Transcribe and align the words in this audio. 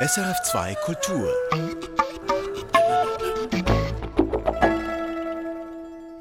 SRF2 0.00 0.76
Kultur. 0.76 1.28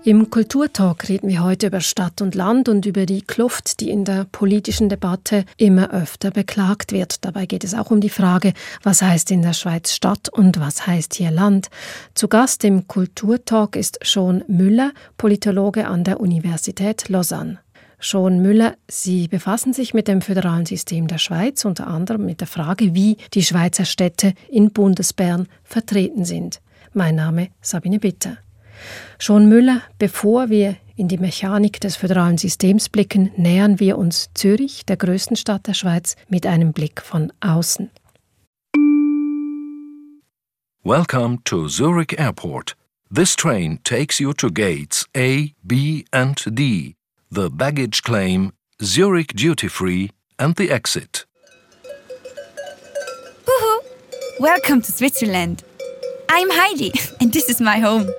Im 0.04 0.32
Kulturtalk 0.32 1.08
reden 1.10 1.30
wir 1.30 1.44
heute 1.44 1.68
über 1.68 1.82
Stadt 1.82 2.24
und 2.24 2.34
Land 2.34 2.70
und 2.70 2.88
über 2.88 3.06
die 3.06 3.22
Kluft, 3.22 3.80
die 3.80 3.92
in 3.92 4.04
der 4.04 4.26
politischen 4.32 4.90
Debatte 4.90 5.46
immer 5.58 5.92
öfter 5.92 6.32
beklagt 6.32 6.92
wird. 6.92 7.24
Dabei 7.24 7.46
geht 7.46 7.64
es 7.64 7.76
auch 7.76 7.92
um 7.92 8.02
die 8.02 8.10
Frage, 8.10 8.54
was 8.82 9.04
heißt 9.04 9.30
in 9.30 9.44
der 9.44 9.54
Schweiz 9.54 9.94
Stadt 9.94 10.28
und 10.30 10.60
was 10.60 10.88
heißt 10.88 11.14
hier 11.14 11.30
Land. 11.30 11.68
Zu 12.16 12.30
Gast 12.30 12.64
im 12.64 12.88
Kulturtalk 12.88 13.76
ist 13.76 14.00
Schon 14.02 14.44
Müller, 14.48 14.92
Politologe 15.20 15.86
an 15.86 16.04
der 16.04 16.20
Universität 16.20 17.10
Lausanne. 17.10 17.60
Schon 18.00 18.44
Müller, 18.44 18.78
Sie 18.88 19.28
befassen 19.28 19.74
sich 19.74 19.96
mit 19.96 20.08
dem 20.08 20.22
föderalen 20.22 20.68
System 20.68 21.08
der 21.08 21.18
Schweiz, 21.18 21.66
unter 21.66 21.88
anderem 21.88 22.26
mit 22.26 22.42
der 22.42 22.48
Frage, 22.48 22.94
wie 22.94 23.18
die 23.34 23.42
Schweizer 23.42 23.86
Städte 23.86 24.34
in 24.50 24.72
Bundesbern 24.72 25.48
vertreten 25.64 26.24
sind. 26.24 26.62
Mein 26.94 27.16
Name 27.16 27.50
Sabine 27.60 27.98
Bitter. 27.98 28.38
Schon 29.18 29.50
Müller, 29.50 29.82
bevor 29.98 30.50
wir 30.50 30.76
in 30.96 31.08
die 31.08 31.18
Mechanik 31.18 31.82
des 31.82 31.96
föderalen 31.96 32.38
Systems 32.38 32.90
blicken, 32.90 33.32
nähern 33.36 33.80
wir 33.80 33.98
uns 33.98 34.30
Zürich, 34.36 34.86
der 34.86 34.98
größten 34.98 35.36
Stadt 35.36 35.66
der 35.66 35.74
Schweiz, 35.74 36.16
mit 36.30 36.46
einem 36.46 36.74
Blick 36.74 37.02
von 37.02 37.34
außen. 37.40 37.90
Welcome 40.84 41.40
to 41.46 41.68
Zurich 41.68 42.18
Airport. 42.20 42.76
This 43.14 43.36
train 43.36 43.80
takes 43.84 44.20
you 44.20 44.34
to 44.34 44.52
gates 44.52 45.08
A, 45.16 45.48
B, 45.64 46.06
and 46.12 46.44
D 46.52 46.98
the 47.30 47.50
baggage 47.50 48.04
claim, 48.04 48.54
Zurich 48.82 49.34
duty 49.34 49.68
free, 49.68 50.12
and 50.40 50.56
the 50.56 50.72
exit. 50.72 51.26
Woohoo! 53.46 53.80
Welcome 54.40 54.82
to 54.82 54.92
Switzerland. 54.92 55.64
I'm 56.30 56.50
Heidi, 56.52 56.94
and 57.20 57.34
this 57.34 57.50
is 57.50 57.60
my 57.60 57.80
home. 57.80 58.10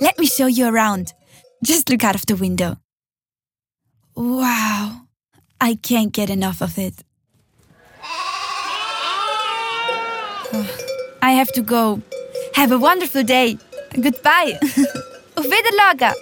Let 0.00 0.18
me 0.18 0.26
show 0.26 0.46
you 0.46 0.66
around. 0.66 1.12
Just 1.64 1.88
look 1.88 2.04
out 2.04 2.14
of 2.14 2.26
the 2.26 2.36
window. 2.36 2.76
Wow, 4.14 5.06
I 5.60 5.76
can't 5.76 6.12
get 6.12 6.30
enough 6.30 6.60
of 6.60 6.78
it. 6.78 7.02
I 11.22 11.32
have 11.32 11.50
to 11.52 11.62
go. 11.62 12.02
Have 12.54 12.72
a 12.72 12.78
wonderful 12.78 13.22
day. 13.22 13.58
Goodbye. 13.94 14.58
Auf 15.36 15.46
Wiederlager. 15.46 16.14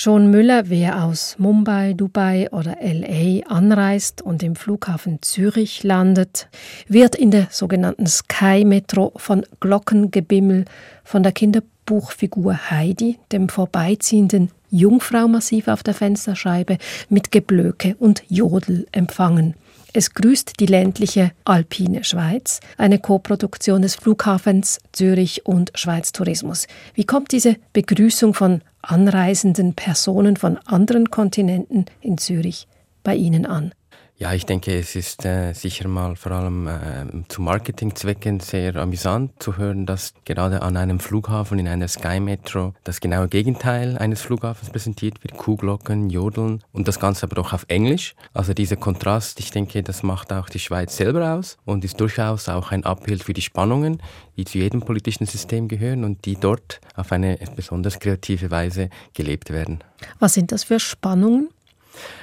Schon 0.00 0.30
Müller, 0.30 0.70
wer 0.70 1.02
aus 1.02 1.34
Mumbai, 1.40 1.92
Dubai 1.92 2.48
oder 2.52 2.76
LA 2.80 3.44
anreist 3.48 4.22
und 4.22 4.44
im 4.44 4.54
Flughafen 4.54 5.20
Zürich 5.22 5.82
landet, 5.82 6.46
wird 6.86 7.16
in 7.16 7.32
der 7.32 7.48
sogenannten 7.50 8.06
Sky 8.06 8.64
Metro 8.64 9.10
von 9.16 9.44
Glockengebimmel 9.58 10.66
von 11.02 11.24
der 11.24 11.32
Kinderbuchfigur 11.32 12.70
Heidi, 12.70 13.18
dem 13.32 13.48
vorbeiziehenden 13.48 14.52
Jungfrau-Massiv 14.70 15.66
auf 15.66 15.82
der 15.82 15.94
Fensterscheibe, 15.94 16.78
mit 17.08 17.32
Geblöke 17.32 17.96
und 17.98 18.22
Jodel 18.28 18.86
empfangen. 18.92 19.54
Es 19.98 20.14
grüßt 20.14 20.60
die 20.60 20.66
ländliche 20.66 21.32
Alpine 21.44 22.04
Schweiz, 22.04 22.60
eine 22.76 23.00
Koproduktion 23.00 23.82
des 23.82 23.96
Flughafens 23.96 24.78
Zürich 24.92 25.44
und 25.44 25.72
Schweiz 25.74 26.12
Tourismus. 26.12 26.68
Wie 26.94 27.02
kommt 27.02 27.32
diese 27.32 27.56
Begrüßung 27.72 28.32
von 28.32 28.60
anreisenden 28.80 29.74
Personen 29.74 30.36
von 30.36 30.56
anderen 30.66 31.10
Kontinenten 31.10 31.86
in 32.00 32.16
Zürich 32.16 32.68
bei 33.02 33.16
Ihnen 33.16 33.44
an? 33.44 33.72
Ja, 34.20 34.32
ich 34.32 34.46
denke, 34.46 34.76
es 34.76 34.96
ist 34.96 35.24
äh, 35.24 35.52
sicher 35.52 35.86
mal 35.86 36.16
vor 36.16 36.32
allem 36.32 36.66
äh, 36.66 37.06
zu 37.28 37.40
Marketingzwecken 37.40 38.40
sehr 38.40 38.74
amüsant 38.74 39.40
zu 39.40 39.56
hören, 39.56 39.86
dass 39.86 40.12
gerade 40.24 40.62
an 40.62 40.76
einem 40.76 40.98
Flughafen 40.98 41.60
in 41.60 41.68
einer 41.68 41.86
Sky 41.86 42.18
Metro 42.18 42.74
das 42.82 42.98
genaue 42.98 43.28
Gegenteil 43.28 43.96
eines 43.96 44.22
Flughafens 44.22 44.70
präsentiert 44.70 45.22
wird, 45.22 45.36
Kuhglocken, 45.36 46.10
Jodeln 46.10 46.64
und 46.72 46.88
das 46.88 46.98
Ganze 46.98 47.26
aber 47.26 47.40
auch 47.40 47.52
auf 47.52 47.66
Englisch. 47.68 48.16
Also 48.34 48.54
dieser 48.54 48.74
Kontrast, 48.74 49.38
ich 49.38 49.52
denke, 49.52 49.84
das 49.84 50.02
macht 50.02 50.32
auch 50.32 50.48
die 50.48 50.58
Schweiz 50.58 50.96
selber 50.96 51.34
aus 51.34 51.56
und 51.64 51.84
ist 51.84 52.00
durchaus 52.00 52.48
auch 52.48 52.72
ein 52.72 52.84
Abbild 52.84 53.22
für 53.22 53.34
die 53.34 53.42
Spannungen, 53.42 54.02
die 54.36 54.44
zu 54.44 54.58
jedem 54.58 54.80
politischen 54.80 55.26
System 55.26 55.68
gehören 55.68 56.02
und 56.02 56.24
die 56.24 56.34
dort 56.34 56.80
auf 56.96 57.12
eine 57.12 57.38
besonders 57.54 58.00
kreative 58.00 58.50
Weise 58.50 58.90
gelebt 59.14 59.50
werden. 59.50 59.78
Was 60.18 60.34
sind 60.34 60.50
das 60.50 60.64
für 60.64 60.80
Spannungen? 60.80 61.50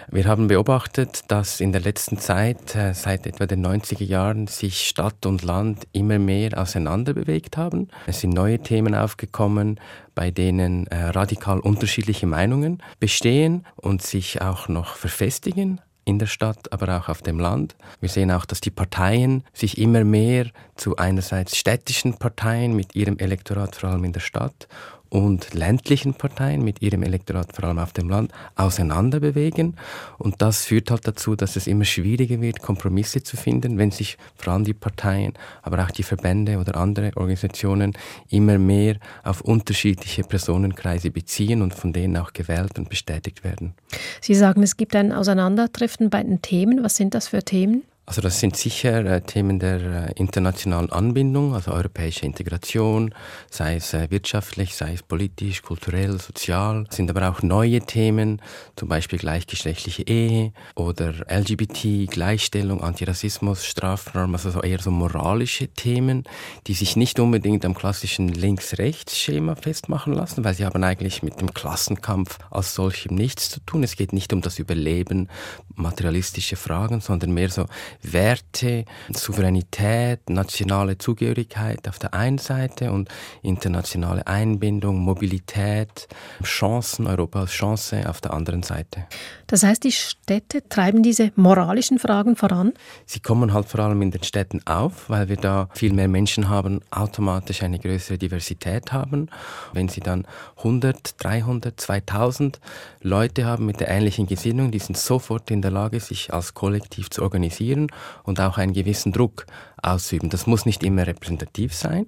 Wir 0.10 0.26
haben 0.26 0.48
beobachtet, 0.48 1.24
dass 1.30 1.60
in 1.60 1.72
der 1.72 1.82
letzten 1.82 2.18
Zeit, 2.18 2.76
äh, 2.76 2.94
seit 2.94 3.26
etwa 3.26 3.46
den 3.46 3.66
90er 3.66 4.04
Jahren, 4.04 4.48
sich 4.48 4.88
Stadt 4.88 5.26
und 5.26 5.44
Land 5.44 5.88
immer 5.94 6.20
mehr 6.20 6.58
auseinander 6.60 7.14
bewegt 7.14 7.58
haben. 7.58 7.90
Es 8.06 8.22
sind 8.22 8.34
neue 8.34 8.60
Themen 8.60 8.96
aufgekommen, 8.96 9.80
bei 10.14 10.32
denen 10.32 10.88
äh, 10.88 10.96
radikal 11.10 11.60
unterschiedliche 11.60 12.28
Meinungen 12.28 12.82
bestehen 13.00 13.66
und 13.76 14.02
sich 14.02 14.42
auch 14.42 14.68
noch 14.68 14.96
verfestigen 14.96 15.82
in 16.06 16.20
der 16.20 16.28
Stadt, 16.28 16.72
aber 16.72 16.98
auch 16.98 17.10
auf 17.10 17.24
dem 17.24 17.40
Land. 17.40 17.76
Wir 18.00 18.10
sehen 18.10 18.32
auch, 18.32 18.46
dass 18.46 18.62
die 18.62 18.70
Parteien 18.70 19.44
sich 19.54 19.80
immer 19.80 20.04
mehr 20.04 20.46
zu 20.76 20.96
einerseits 20.98 21.58
städtischen 21.58 22.14
Parteien 22.14 22.76
mit 22.76 22.96
ihrem 22.96 23.18
Elektorat 23.18 23.76
vor 23.76 23.90
allem 23.90 24.04
in 24.04 24.14
der 24.14 24.20
Stadt 24.20 24.68
und 25.10 25.54
ländlichen 25.54 26.14
Parteien 26.14 26.64
mit 26.64 26.82
ihrem 26.82 27.04
Elektorat, 27.04 27.56
vor 27.56 27.66
allem 27.66 27.80
auf 27.80 27.94
dem 27.94 28.10
Land, 28.10 28.32
auseinanderbewegen. 28.56 29.78
Und 30.18 30.42
das 30.42 30.66
führt 30.66 30.92
halt 30.92 31.08
dazu, 31.08 31.36
dass 31.36 31.56
es 31.56 31.68
immer 31.68 31.86
schwieriger 31.86 32.42
wird, 32.42 32.62
Kompromisse 32.62 33.24
zu 33.24 33.38
finden, 33.38 33.78
wenn 33.78 33.92
sich 33.92 34.18
vor 34.36 34.54
allem 34.54 34.64
die 34.64 34.74
Parteien, 34.74 35.34
aber 35.62 35.84
auch 35.84 35.92
die 35.92 36.04
Verbände 36.04 36.58
oder 36.58 36.76
andere 36.76 37.12
Organisationen 37.16 37.94
immer 38.30 38.58
mehr 38.58 38.98
auf 39.24 39.42
unterschiedliche 39.42 40.24
Personenkreise 40.24 41.12
beziehen 41.12 41.62
und 41.62 41.74
von 41.74 41.94
denen 41.94 42.18
auch 42.18 42.34
gewählt 42.34 42.78
und 42.78 42.90
bestätigt 42.90 43.44
werden. 43.44 43.74
Sie 44.22 44.36
sagen, 44.36 44.64
es 44.64 44.78
gibt 44.78 44.96
ein 44.96 45.12
Auseinanderdriften 45.12 46.10
bei 46.10 46.24
den 46.24 46.42
Themen. 46.42 46.84
Was 46.84 46.96
sind 46.96 47.14
das 47.14 47.30
für 47.30 47.44
Themen? 47.44 47.84
Also 48.08 48.22
das 48.22 48.40
sind 48.40 48.56
sicher 48.56 49.04
äh, 49.04 49.22
Themen 49.22 49.58
der 49.58 49.82
äh, 49.82 50.14
internationalen 50.16 50.92
Anbindung, 50.92 51.56
also 51.56 51.72
europäische 51.72 52.24
Integration, 52.26 53.16
sei 53.50 53.78
es 53.78 53.96
äh, 53.96 54.12
wirtschaftlich, 54.12 54.76
sei 54.76 54.94
es 54.94 55.02
politisch, 55.02 55.64
kulturell, 55.64 56.20
sozial. 56.20 56.86
Es 56.88 56.98
sind 56.98 57.10
aber 57.10 57.28
auch 57.28 57.42
neue 57.42 57.82
Themen, 57.82 58.44
zum 58.76 58.90
Beispiel 58.90 59.18
gleichgeschlechtliche 59.18 60.04
Ehe 60.04 60.54
oder 60.76 61.14
LGBT, 61.28 62.08
Gleichstellung, 62.12 62.84
Antirassismus, 62.84 63.66
Strafnorm, 63.66 64.34
also 64.34 64.52
so 64.52 64.62
eher 64.62 64.80
so 64.80 64.92
moralische 64.92 65.68
Themen, 65.70 66.26
die 66.68 66.76
sich 66.76 66.96
nicht 66.96 67.20
unbedingt 67.20 67.66
am 67.66 67.74
klassischen 67.74 68.28
Links-Rechts-Schema 68.28 69.56
festmachen 69.56 70.14
lassen, 70.14 70.44
weil 70.44 70.54
sie 70.54 70.66
haben 70.66 70.84
eigentlich 70.84 71.24
mit 71.24 71.42
dem 71.42 71.56
Klassenkampf 71.56 72.38
als 72.52 72.76
solchem 72.76 73.16
nichts 73.16 73.50
zu 73.50 73.62
tun. 73.62 73.82
Es 73.82 73.96
geht 73.96 74.14
nicht 74.14 74.32
um 74.32 74.42
das 74.42 74.60
Überleben, 74.60 75.28
materialistische 75.74 76.56
Fragen, 76.56 77.02
sondern 77.02 77.32
mehr 77.32 77.50
so 77.50 77.66
Werte, 78.02 78.86
Souveränität, 79.14 80.30
nationale 80.30 80.98
Zugehörigkeit 80.98 81.88
auf 81.88 82.00
der 82.00 82.14
einen 82.14 82.38
Seite 82.38 82.92
und 82.92 83.10
internationale 83.42 84.26
Einbindung, 84.28 85.00
Mobilität, 85.00 86.08
Chancen, 86.44 87.08
Europa 87.08 87.42
als 87.42 87.52
Chance 87.52 88.10
auf 88.10 88.22
der 88.22 88.34
anderen 88.34 88.64
Seite. 88.64 89.06
Das 89.48 89.64
heißt, 89.64 89.84
die 89.84 89.92
Städte 89.92 90.68
treiben 90.68 91.04
diese 91.04 91.32
moralischen 91.36 92.00
Fragen 92.00 92.36
voran? 92.36 92.74
Sie 93.06 93.20
kommen 93.20 93.54
halt 93.54 93.68
vor 93.68 93.82
allem 93.82 94.02
in 94.02 94.12
den 94.12 94.24
Städten 94.24 94.62
auf, 94.66 95.10
weil 95.10 95.30
wir 95.30 95.38
da 95.38 95.70
viel 95.74 95.94
mehr 95.94 96.08
Menschen 96.08 96.50
haben, 96.50 96.82
automatisch 96.92 97.64
eine 97.64 97.80
größere 97.80 98.18
Diversität 98.18 98.92
haben. 98.92 99.30
Wenn 99.74 99.90
Sie 99.90 100.02
dann 100.02 100.26
100, 100.58 101.24
300, 101.24 101.80
2000 101.80 102.60
Leute 103.02 103.46
haben 103.46 103.66
mit 103.66 103.80
der 103.80 103.90
ähnlichen 103.90 104.26
Gesinnung, 104.26 104.72
die 104.72 104.80
sind 104.80 104.98
sofort 104.98 105.52
in 105.52 105.62
der 105.62 105.72
Lage, 105.72 106.00
sich 106.00 106.34
als 106.34 106.54
Kollektiv 106.54 107.10
zu 107.10 107.22
organisieren 107.22 107.85
und 108.24 108.40
auch 108.40 108.58
einen 108.58 108.74
gewissen 108.74 109.12
Druck 109.12 109.46
ausüben. 109.82 110.30
Das 110.30 110.48
muss 110.48 110.66
nicht 110.66 110.84
immer 110.84 111.08
repräsentativ 111.08 111.74
sein, 111.74 112.08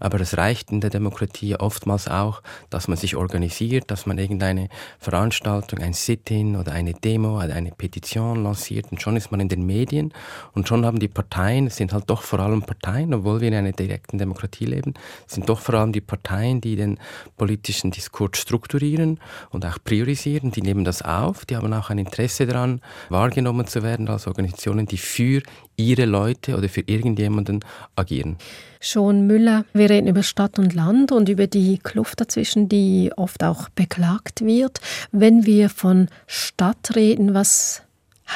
aber 0.00 0.20
es 0.20 0.36
reicht 0.36 0.70
in 0.70 0.80
der 0.80 0.90
Demokratie 0.90 1.56
oftmals 1.56 2.08
auch, 2.08 2.42
dass 2.70 2.88
man 2.88 2.96
sich 2.96 3.16
organisiert, 3.16 3.90
dass 3.90 4.06
man 4.06 4.18
irgendeine 4.18 4.68
Veranstaltung, 4.98 5.80
ein 5.80 5.92
Sit-in 5.92 6.56
oder 6.56 6.72
eine 6.72 6.94
Demo 6.94 7.42
oder 7.42 7.54
eine 7.54 7.70
Petition 7.70 8.42
lanciert 8.42 8.90
und 8.90 9.02
schon 9.02 9.16
ist 9.16 9.30
man 9.30 9.40
in 9.40 9.48
den 9.48 9.66
Medien 9.66 10.12
und 10.52 10.68
schon 10.68 10.86
haben 10.86 10.98
die 10.98 11.08
Parteien, 11.08 11.66
es 11.66 11.76
sind 11.76 11.92
halt 11.92 12.08
doch 12.08 12.22
vor 12.22 12.40
allem 12.40 12.62
Parteien, 12.62 13.14
obwohl 13.14 13.40
wir 13.40 13.48
in 13.48 13.54
einer 13.54 13.72
direkten 13.72 14.18
Demokratie 14.18 14.66
leben, 14.66 14.94
sind 15.26 15.48
doch 15.48 15.60
vor 15.60 15.74
allem 15.74 15.92
die 15.92 16.00
Parteien, 16.00 16.60
die 16.60 16.76
den 16.76 16.98
politischen 17.36 17.90
Diskurs 17.90 18.38
strukturieren 18.38 19.20
und 19.50 19.64
auch 19.66 19.78
priorisieren, 19.82 20.50
die 20.50 20.62
nehmen 20.62 20.84
das 20.84 21.02
auf, 21.02 21.46
die 21.46 21.56
haben 21.56 21.72
auch 21.72 21.90
ein 21.90 21.98
Interesse 21.98 22.46
daran, 22.46 22.80
wahrgenommen 23.08 23.66
zu 23.66 23.82
werden 23.82 24.08
als 24.08 24.26
Organisationen, 24.26 24.86
die 24.86 24.98
für 24.98 25.42
ihre 25.78 26.04
Leute 26.04 26.56
oder 26.56 26.68
für 26.68 26.82
irgendjemanden 26.82 27.64
agieren. 27.96 28.36
Schon 28.80 29.26
Müller, 29.26 29.64
wir 29.72 29.88
reden 29.88 30.08
über 30.08 30.22
Stadt 30.22 30.58
und 30.58 30.74
Land 30.74 31.10
und 31.12 31.28
über 31.28 31.46
die 31.46 31.78
Kluft 31.78 32.20
dazwischen, 32.20 32.68
die 32.68 33.10
oft 33.16 33.42
auch 33.42 33.68
beklagt 33.70 34.44
wird. 34.44 34.80
Wenn 35.10 35.46
wir 35.46 35.70
von 35.70 36.08
Stadt 36.26 36.94
reden, 36.94 37.32
was 37.32 37.82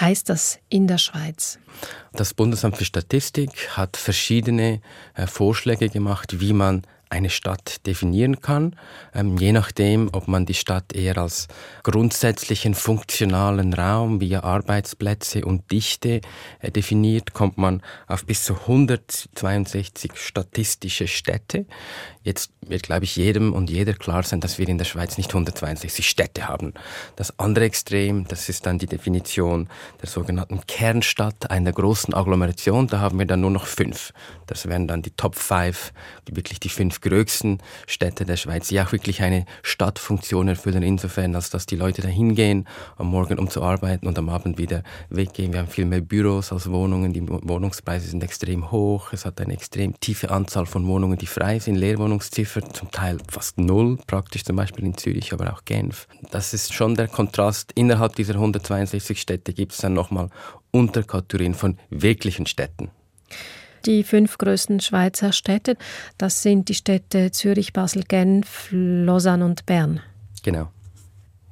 heißt 0.01 0.29
das 0.29 0.59
in 0.69 0.87
der 0.87 0.99
Schweiz? 0.99 1.59
Das 2.13 2.33
Bundesamt 2.35 2.77
für 2.77 2.85
Statistik 2.85 3.77
hat 3.77 3.97
verschiedene 3.97 4.81
äh, 5.15 5.27
Vorschläge 5.27 5.89
gemacht, 5.89 6.41
wie 6.41 6.53
man 6.53 6.83
eine 7.13 7.31
Stadt 7.31 7.87
definieren 7.87 8.41
kann, 8.41 8.75
ähm, 9.15 9.37
je 9.37 9.53
nachdem, 9.53 10.09
ob 10.13 10.29
man 10.29 10.47
die 10.47 10.55
Stadt 10.55 10.95
eher 10.95 11.19
als 11.19 11.47
grundsätzlichen 11.83 12.75
funktionalen 12.75 13.75
Raum 13.75 14.21
via 14.21 14.43
Arbeitsplätze 14.43 15.45
und 15.45 15.71
Dichte 15.71 16.23
äh, 16.61 16.71
definiert, 16.71 17.35
kommt 17.35 17.59
man 17.59 17.83
auf 18.09 18.25
bis 18.25 18.45
zu 18.45 18.55
162 18.55 20.13
statistische 20.15 21.07
Städte. 21.07 21.67
Jetzt 22.25 22.53
wird, 22.61 22.85
glaube 22.85 23.05
ich, 23.05 23.17
jedem 23.17 23.53
und 23.53 23.69
jeder 23.69 23.93
klar 23.95 24.23
sein, 24.23 24.41
dass 24.41 24.59
wir 24.59 24.69
in 24.69 24.79
der 24.79 24.85
Schweiz 24.85 25.19
nicht 25.19 25.31
162 25.31 26.09
Städte 26.09 26.49
haben. 26.49 26.73
Das 27.17 27.39
andere 27.39 27.67
Extrem, 27.67 28.27
das 28.29 28.49
ist 28.49 28.65
dann 28.65 28.79
die 28.79 28.87
Definition 28.87 29.69
der 30.01 30.09
sogenannten 30.09 30.61
Kernstadt 30.67 31.51
einer 31.51 31.73
großen 31.73 32.15
Agglomeration. 32.15 32.87
Da 32.87 33.01
haben 33.01 33.19
wir 33.19 33.27
dann 33.27 33.41
nur 33.41 33.51
noch 33.51 33.67
fünf. 33.67 34.13
Das 34.47 34.67
wären 34.67 34.87
dann 34.89 35.03
die 35.03 35.11
Top 35.11 35.35
Five, 35.35 35.93
wirklich 36.31 36.61
die 36.61 36.69
fünf 36.69 37.02
größten 37.03 37.59
Städte 37.87 38.25
der 38.25 38.37
Schweiz, 38.37 38.69
die 38.69 38.81
auch 38.81 38.93
wirklich 38.93 39.23
eine 39.23 39.45
Stadtfunktion 39.63 40.49
erfüllen, 40.49 40.83
insofern, 40.83 41.35
als 41.35 41.51
dass 41.51 41.67
die 41.67 41.77
Leute 41.77 42.03
da 42.03 42.09
hingehen 42.09 42.67
am 42.97 43.09
Morgen, 43.09 43.39
um 43.39 43.51
zu 43.51 43.63
arbeiten 43.63 44.07
und 44.07 44.19
am 44.19 44.29
Abend 44.29 44.59
wieder 44.59 44.83
weggehen. 45.11 45.53
Wir 45.53 45.61
haben 45.61 45.69
viel 45.69 45.87
mehr 45.87 46.01
Büros 46.01 46.53
als 46.53 46.71
Wohnungen. 46.71 47.13
Die 47.13 47.29
Wohnungspreise 47.29 48.09
sind 48.09 48.23
extrem 48.23 48.71
hoch. 48.71 49.13
Es 49.13 49.27
hat 49.27 49.41
eine 49.41 49.53
extrem 49.53 49.99
tiefe 50.01 50.31
Anzahl 50.31 50.67
von 50.67 50.87
Wohnungen, 50.87 51.19
die 51.19 51.27
frei 51.27 51.59
sind, 51.59 51.77
Leerwohnungen 51.77 52.13
Wohnungsziffer, 52.13 52.63
zum 52.73 52.91
Teil 52.91 53.19
fast 53.29 53.59
null, 53.59 53.99
praktisch 54.07 54.45
zum 54.45 54.57
Beispiel 54.57 54.85
in 54.85 54.97
Zürich, 54.97 55.33
aber 55.33 55.53
auch 55.53 55.65
Genf. 55.65 56.07
Das 56.31 56.53
ist 56.55 56.73
schon 56.73 56.95
der 56.95 57.09
Kontrast. 57.09 57.73
Innerhalb 57.75 58.15
dieser 58.17 58.35
162 58.35 59.21
Städte 59.21 59.53
gibt 59.53 59.73
es 59.73 59.79
dann 59.79 59.95
nochmal 59.95 60.29
Unterkategorien 60.71 61.55
von 61.55 61.79
wirklichen 61.91 62.47
Städten. 62.47 62.91
Die 63.87 64.05
fünf 64.05 64.39
größten 64.39 64.81
Schweizer 64.81 65.33
Städte, 65.33 65.77
das 66.19 66.43
sind 66.43 66.69
die 66.69 66.75
Städte 66.75 67.31
Zürich, 67.31 67.73
Basel, 67.73 68.05
Genf, 68.05 68.69
Lausanne 68.71 69.45
und 69.45 69.67
Bern. 69.67 70.01
Genau. 70.43 70.69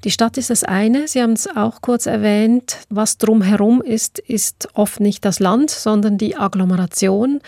Die 0.05 0.11
Stadt 0.11 0.39
ist 0.39 0.49
das 0.49 0.65
eine, 0.65 1.09
Sie 1.09 1.21
haben 1.21 1.35
es 1.35 1.47
auch 1.47 1.83
kurz 1.83 2.07
erwähnt. 2.07 2.79
Was 2.89 3.19
drumherum 3.19 3.83
ist, 3.83 4.19
ist 4.19 4.69
oft 4.73 4.99
nicht 5.01 5.25
das 5.27 5.41
Land, 5.41 5.71
sondern 5.71 6.17
die 6.17 6.37
Agglomeration. 6.37 7.41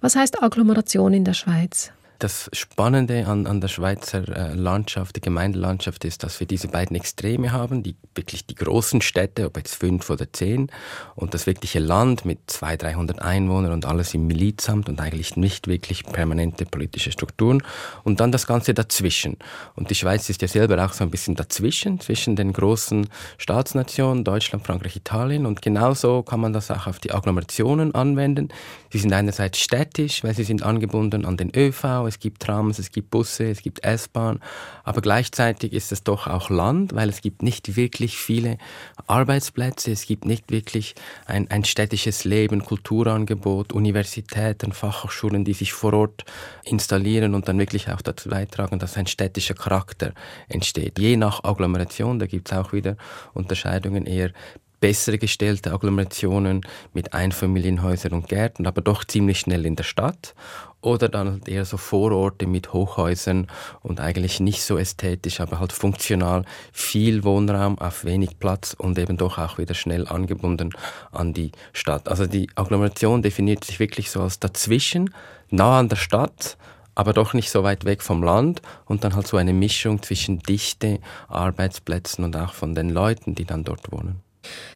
Was 0.00 0.16
heißt 0.16 0.42
Agglomeration 0.42 1.14
in 1.14 1.24
der 1.24 1.34
Schweiz? 1.34 1.92
Das 2.20 2.50
Spannende 2.52 3.26
an, 3.26 3.46
an 3.46 3.62
der 3.62 3.68
Schweizer 3.68 4.28
äh, 4.28 4.52
Landschaft, 4.52 5.16
der 5.16 5.22
Gemeindelandschaft, 5.22 6.04
ist, 6.04 6.22
dass 6.22 6.38
wir 6.38 6.46
diese 6.46 6.68
beiden 6.68 6.94
Extreme 6.94 7.50
haben, 7.50 7.82
die 7.82 7.96
wirklich 8.14 8.44
die 8.44 8.56
großen 8.56 9.00
Städte, 9.00 9.46
ob 9.46 9.56
jetzt 9.56 9.74
fünf 9.74 10.10
oder 10.10 10.30
zehn, 10.30 10.70
und 11.14 11.32
das 11.32 11.46
wirkliche 11.46 11.78
Land 11.78 12.26
mit 12.26 12.38
200, 12.46 12.82
300 12.82 13.22
Einwohnern 13.22 13.72
und 13.72 13.86
alles 13.86 14.12
im 14.12 14.26
Milizamt 14.26 14.90
und 14.90 15.00
eigentlich 15.00 15.38
nicht 15.38 15.66
wirklich 15.66 16.04
permanente 16.04 16.66
politische 16.66 17.10
Strukturen. 17.10 17.62
Und 18.04 18.20
dann 18.20 18.32
das 18.32 18.46
Ganze 18.46 18.74
dazwischen. 18.74 19.38
Und 19.74 19.88
die 19.88 19.94
Schweiz 19.94 20.28
ist 20.28 20.42
ja 20.42 20.48
selber 20.48 20.84
auch 20.84 20.92
so 20.92 21.04
ein 21.04 21.10
bisschen 21.10 21.36
dazwischen, 21.36 22.00
zwischen 22.00 22.36
den 22.36 22.52
großen 22.52 23.08
Staatsnationen, 23.38 24.24
Deutschland, 24.24 24.66
Frankreich, 24.66 24.94
Italien. 24.94 25.46
Und 25.46 25.62
genauso 25.62 26.22
kann 26.22 26.40
man 26.40 26.52
das 26.52 26.70
auch 26.70 26.86
auf 26.86 26.98
die 26.98 27.12
Agglomerationen 27.12 27.94
anwenden. 27.94 28.50
Sie 28.90 28.98
sind 28.98 29.12
einerseits 29.12 29.58
städtisch, 29.58 30.24
weil 30.24 30.34
sie 30.34 30.42
sind 30.42 30.64
angebunden 30.64 31.24
an 31.24 31.36
den 31.36 31.52
ÖV, 31.54 32.06
es 32.08 32.18
gibt 32.18 32.42
Trams, 32.42 32.78
es 32.80 32.90
gibt 32.90 33.10
Busse, 33.10 33.44
es 33.44 33.62
gibt 33.62 33.84
S-Bahn, 33.84 34.40
aber 34.82 35.00
gleichzeitig 35.00 35.72
ist 35.72 35.92
es 35.92 36.02
doch 36.02 36.26
auch 36.26 36.50
Land, 36.50 36.94
weil 36.94 37.08
es 37.08 37.20
gibt 37.20 37.42
nicht 37.42 37.76
wirklich 37.76 38.16
viele 38.16 38.58
Arbeitsplätze, 39.06 39.92
es 39.92 40.06
gibt 40.06 40.24
nicht 40.24 40.50
wirklich 40.50 40.96
ein, 41.26 41.48
ein 41.50 41.64
städtisches 41.64 42.24
Leben, 42.24 42.64
Kulturangebot, 42.64 43.72
Universitäten, 43.72 44.72
Fachhochschulen, 44.72 45.44
die 45.44 45.54
sich 45.54 45.72
vor 45.72 45.92
Ort 45.92 46.24
installieren 46.64 47.34
und 47.34 47.46
dann 47.46 47.58
wirklich 47.58 47.88
auch 47.90 48.02
dazu 48.02 48.28
beitragen, 48.28 48.80
dass 48.80 48.96
ein 48.96 49.06
städtischer 49.06 49.54
Charakter 49.54 50.12
entsteht. 50.48 50.98
Je 50.98 51.16
nach 51.16 51.44
Agglomeration, 51.44 52.18
da 52.18 52.26
gibt 52.26 52.50
es 52.50 52.58
auch 52.58 52.72
wieder 52.72 52.96
Unterscheidungen 53.34 54.06
eher 54.06 54.32
besser 54.80 55.18
gestellte 55.18 55.72
Agglomerationen 55.72 56.62
mit 56.92 57.12
Einfamilienhäusern 57.12 58.12
und 58.12 58.28
Gärten, 58.28 58.66
aber 58.66 58.80
doch 58.80 59.04
ziemlich 59.04 59.40
schnell 59.40 59.66
in 59.66 59.76
der 59.76 59.84
Stadt. 59.84 60.34
Oder 60.82 61.10
dann 61.10 61.30
halt 61.30 61.48
eher 61.48 61.66
so 61.66 61.76
Vororte 61.76 62.46
mit 62.46 62.72
Hochhäusern 62.72 63.48
und 63.82 64.00
eigentlich 64.00 64.40
nicht 64.40 64.62
so 64.62 64.78
ästhetisch, 64.78 65.40
aber 65.40 65.60
halt 65.60 65.72
funktional, 65.72 66.46
viel 66.72 67.22
Wohnraum 67.22 67.78
auf 67.78 68.06
wenig 68.06 68.38
Platz 68.38 68.74
und 68.78 68.98
eben 68.98 69.18
doch 69.18 69.36
auch 69.36 69.58
wieder 69.58 69.74
schnell 69.74 70.08
angebunden 70.08 70.70
an 71.12 71.34
die 71.34 71.52
Stadt. 71.74 72.08
Also 72.08 72.26
die 72.26 72.48
Agglomeration 72.54 73.20
definiert 73.20 73.64
sich 73.64 73.78
wirklich 73.78 74.10
so 74.10 74.22
als 74.22 74.40
dazwischen, 74.40 75.12
nah 75.50 75.78
an 75.78 75.90
der 75.90 75.96
Stadt, 75.96 76.56
aber 76.94 77.12
doch 77.12 77.34
nicht 77.34 77.50
so 77.50 77.62
weit 77.62 77.84
weg 77.84 78.02
vom 78.02 78.22
Land 78.22 78.62
und 78.86 79.04
dann 79.04 79.14
halt 79.14 79.26
so 79.26 79.36
eine 79.36 79.52
Mischung 79.52 80.02
zwischen 80.02 80.38
Dichte, 80.38 81.00
Arbeitsplätzen 81.28 82.24
und 82.24 82.36
auch 82.36 82.54
von 82.54 82.74
den 82.74 82.88
Leuten, 82.88 83.34
die 83.34 83.44
dann 83.44 83.64
dort 83.64 83.92
wohnen. 83.92 84.22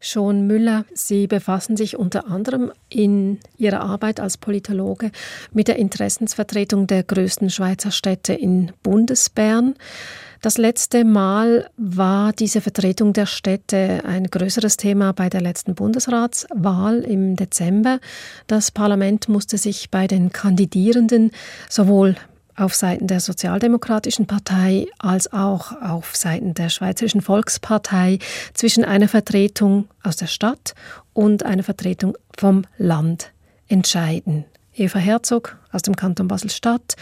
Schon 0.01 0.47
Müller, 0.47 0.85
Sie 0.95 1.27
befassen 1.27 1.77
sich 1.77 1.97
unter 1.97 2.29
anderem 2.29 2.73
in 2.89 3.41
Ihrer 3.57 3.81
Arbeit 3.81 4.21
als 4.21 4.37
Politologe 4.37 5.11
mit 5.53 5.69
der 5.69 5.77
Interessensvertretung 5.77 6.87
der 6.87 7.03
größten 7.03 7.51
Schweizer 7.51 7.91
Städte 7.91 8.35
in 8.35 8.73
Bundesbern. 8.83 9.75
Das 10.45 10.59
letzte 10.59 11.05
Mal 11.07 11.71
war 11.79 12.35
diese 12.35 12.61
Vertretung 12.61 13.15
der 13.15 13.25
Städte 13.25 14.03
ein 14.05 14.25
größeres 14.25 14.77
Thema 14.77 15.13
bei 15.13 15.31
der 15.31 15.41
letzten 15.41 15.75
Bundesratswahl 15.75 17.01
im 17.01 17.35
Dezember. 17.35 17.99
Das 18.47 18.71
Parlament 18.71 19.31
musste 19.31 19.57
sich 19.57 19.91
bei 19.91 20.07
den 20.07 20.33
Kandidierenden 20.33 21.31
sowohl 21.71 22.17
auf 22.57 22.75
Seiten 22.75 23.07
der 23.07 23.21
Sozialdemokratischen 23.21 24.27
Partei 24.27 24.87
als 24.99 25.33
auch 25.33 25.81
auf 25.81 26.15
Seiten 26.17 26.55
der 26.55 26.69
Schweizerischen 26.69 27.21
Volkspartei 27.21 28.19
zwischen 28.53 28.85
einer 28.85 29.09
Vertretung 29.09 29.89
aus 30.03 30.17
der 30.17 30.27
Stadt 30.27 30.75
und 31.13 31.45
einer 31.45 31.63
Vertretung 31.63 32.17
vom 32.37 32.65
Land 32.79 33.33
entscheiden. 33.69 34.45
Eva 34.75 34.99
Herzog 34.99 35.57
aus 35.73 35.83
dem 35.83 35.97
Kanton 35.97 36.29
Basel-Stadt 36.29 36.97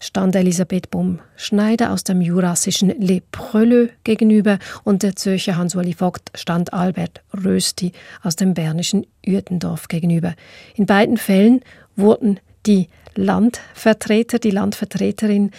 stand 0.00 0.34
Elisabeth 0.34 0.90
Baum-Schneider 0.90 1.92
aus 1.92 2.02
dem 2.02 2.20
jurassischen 2.20 2.88
Le 3.00 3.22
Preleux 3.30 3.90
gegenüber 4.02 4.58
und 4.82 5.04
der 5.04 5.14
Zürcher 5.14 5.56
Hans-Uli 5.56 5.94
Vogt 5.94 6.30
stand 6.34 6.72
Albert 6.72 7.22
Rösti 7.32 7.92
aus 8.22 8.34
dem 8.34 8.54
bernischen 8.54 9.06
Uetendorf 9.24 9.86
gegenüber. 9.86 10.34
In 10.74 10.86
beiden 10.86 11.16
Fällen 11.16 11.60
wurden 11.94 12.40
die 12.66 12.88
Landvertreter, 13.14 14.38
die 14.38 14.50
Landvertreterin 14.50 15.50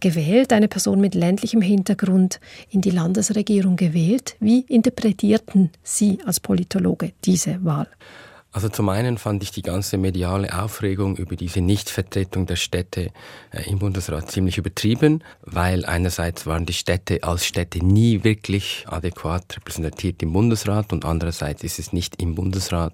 gewählt, 0.00 0.52
eine 0.52 0.68
Person 0.68 1.00
mit 1.00 1.14
ländlichem 1.14 1.60
Hintergrund 1.60 2.40
in 2.70 2.80
die 2.80 2.90
Landesregierung 2.90 3.76
gewählt. 3.76 4.36
Wie 4.40 4.60
interpretierten 4.60 5.70
Sie 5.82 6.18
als 6.24 6.40
Politologe 6.40 7.12
diese 7.24 7.62
Wahl? 7.64 7.88
Also 8.54 8.68
zum 8.68 8.90
einen 8.90 9.16
fand 9.16 9.42
ich 9.42 9.50
die 9.50 9.62
ganze 9.62 9.96
mediale 9.96 10.62
Aufregung 10.62 11.16
über 11.16 11.36
diese 11.36 11.62
Nichtvertretung 11.62 12.44
der 12.44 12.56
Städte 12.56 13.10
äh, 13.50 13.62
im 13.70 13.78
Bundesrat 13.78 14.30
ziemlich 14.30 14.58
übertrieben, 14.58 15.24
weil 15.40 15.86
einerseits 15.86 16.46
waren 16.46 16.66
die 16.66 16.74
Städte 16.74 17.22
als 17.22 17.46
Städte 17.46 17.82
nie 17.82 18.24
wirklich 18.24 18.84
adäquat 18.86 19.56
repräsentiert 19.56 20.22
im 20.22 20.34
Bundesrat 20.34 20.92
und 20.92 21.06
andererseits 21.06 21.64
ist 21.64 21.78
es 21.78 21.94
nicht 21.94 22.20
im 22.20 22.34
Bundesrat, 22.34 22.92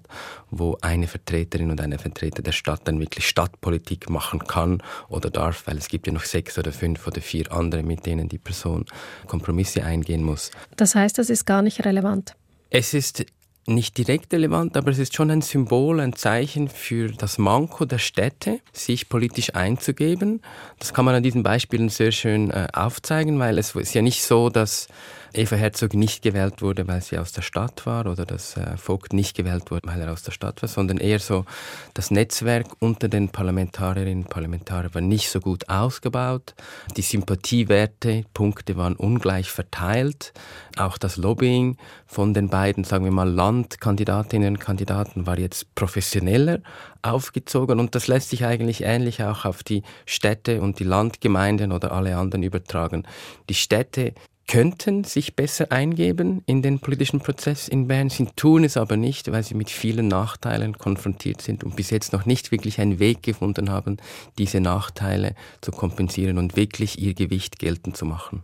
wo 0.49 0.77
eine 0.79 1.07
Vertreterin 1.07 1.71
und 1.71 1.81
eine 1.81 1.99
Vertreter 1.99 2.41
der 2.41 2.53
Stadt 2.53 2.81
dann 2.85 3.01
wirklich 3.01 3.27
Stadtpolitik 3.27 4.09
machen 4.09 4.39
kann 4.39 4.81
oder 5.09 5.29
darf, 5.29 5.67
weil 5.67 5.77
es 5.77 5.89
gibt 5.89 6.07
ja 6.07 6.13
noch 6.13 6.23
sechs 6.23 6.57
oder 6.57 6.71
fünf 6.71 7.05
oder 7.05 7.19
vier 7.19 7.51
andere, 7.51 7.83
mit 7.83 8.05
denen 8.05 8.29
die 8.29 8.37
Person 8.37 8.85
Kompromisse 9.27 9.83
eingehen 9.83 10.23
muss. 10.23 10.51
Das 10.77 10.95
heißt, 10.95 11.17
das 11.17 11.29
ist 11.29 11.45
gar 11.45 11.61
nicht 11.61 11.83
relevant. 11.83 12.37
Es 12.69 12.93
ist 12.93 13.25
nicht 13.69 13.97
direkt 13.97 14.33
relevant, 14.33 14.75
aber 14.77 14.91
es 14.91 14.99
ist 14.99 15.15
schon 15.15 15.31
ein 15.31 15.41
Symbol, 15.41 15.99
ein 15.99 16.13
Zeichen 16.13 16.67
für 16.67 17.09
das 17.09 17.37
Manko 17.37 17.85
der 17.85 17.97
Städte, 17.97 18.59
sich 18.73 19.09
politisch 19.09 19.55
einzugeben. 19.55 20.41
Das 20.79 20.93
kann 20.93 21.05
man 21.05 21.15
an 21.15 21.23
diesen 21.23 21.43
Beispielen 21.43 21.89
sehr 21.89 22.11
schön 22.11 22.51
äh, 22.51 22.67
aufzeigen, 22.73 23.39
weil 23.39 23.57
es 23.57 23.75
ist 23.75 23.93
ja 23.93 24.01
nicht 24.01 24.23
so, 24.23 24.49
dass 24.49 24.87
Eva 25.33 25.55
Herzog 25.55 25.93
nicht 25.93 26.21
gewählt 26.21 26.61
wurde, 26.61 26.87
weil 26.87 27.01
sie 27.01 27.17
aus 27.17 27.31
der 27.31 27.41
Stadt 27.41 27.85
war 27.85 28.07
oder 28.07 28.25
dass 28.25 28.57
äh, 28.57 28.77
Vogt 28.77 29.13
nicht 29.13 29.35
gewählt 29.35 29.69
wurde, 29.69 29.87
weil 29.87 30.01
er 30.01 30.11
aus 30.11 30.23
der 30.23 30.31
Stadt 30.31 30.61
war, 30.61 30.69
sondern 30.69 30.97
eher 30.97 31.19
so, 31.19 31.45
das 31.93 32.11
Netzwerk 32.11 32.67
unter 32.79 33.07
den 33.07 33.29
Parlamentarierinnen 33.29 34.23
und 34.23 34.29
Parlamentariern 34.29 34.93
war 34.93 35.01
nicht 35.01 35.29
so 35.29 35.39
gut 35.39 35.69
ausgebaut. 35.69 36.55
Die 36.97 37.01
Sympathiewerte, 37.01 38.23
Punkte 38.33 38.75
waren 38.77 38.95
ungleich 38.95 39.49
verteilt. 39.49 40.33
Auch 40.77 40.97
das 40.97 41.17
Lobbying 41.17 41.77
von 42.07 42.33
den 42.33 42.49
beiden, 42.49 42.83
sagen 42.83 43.05
wir 43.05 43.11
mal, 43.11 43.29
Landkandidatinnen 43.29 44.55
und 44.55 44.59
Kandidaten 44.59 45.27
war 45.27 45.37
jetzt 45.37 45.73
professioneller 45.75 46.59
aufgezogen 47.01 47.79
und 47.79 47.95
das 47.95 48.07
lässt 48.07 48.29
sich 48.29 48.45
eigentlich 48.45 48.83
ähnlich 48.83 49.23
auch 49.23 49.45
auf 49.45 49.63
die 49.63 49.83
Städte 50.05 50.61
und 50.61 50.79
die 50.79 50.83
Landgemeinden 50.83 51.71
oder 51.71 51.91
alle 51.91 52.17
anderen 52.17 52.43
übertragen. 52.43 53.03
Die 53.47 53.53
Städte 53.53 54.13
könnten 54.49 55.03
sich 55.03 55.35
besser 55.35 55.71
eingeben 55.71 56.41
in 56.47 56.63
den 56.63 56.79
politischen 56.79 57.19
Prozess 57.19 57.67
in 57.67 57.87
Bern. 57.87 58.09
Sie 58.09 58.25
tun 58.35 58.63
es 58.63 58.77
aber 58.77 58.97
nicht, 58.97 59.31
weil 59.31 59.43
sie 59.43 59.53
mit 59.53 59.69
vielen 59.69 60.07
Nachteilen 60.07 60.75
konfrontiert 60.75 61.39
sind 61.43 61.63
und 61.63 61.75
bis 61.75 61.91
jetzt 61.91 62.13
noch 62.13 62.25
nicht 62.25 62.51
wirklich 62.51 62.81
einen 62.81 62.97
Weg 62.97 63.21
gefunden 63.21 63.69
haben, 63.69 63.97
diese 64.39 64.59
Nachteile 64.59 65.35
zu 65.61 65.71
kompensieren 65.71 66.39
und 66.39 66.55
wirklich 66.55 66.99
ihr 66.99 67.13
Gewicht 67.13 67.59
geltend 67.59 67.95
zu 67.95 68.05
machen. 68.05 68.41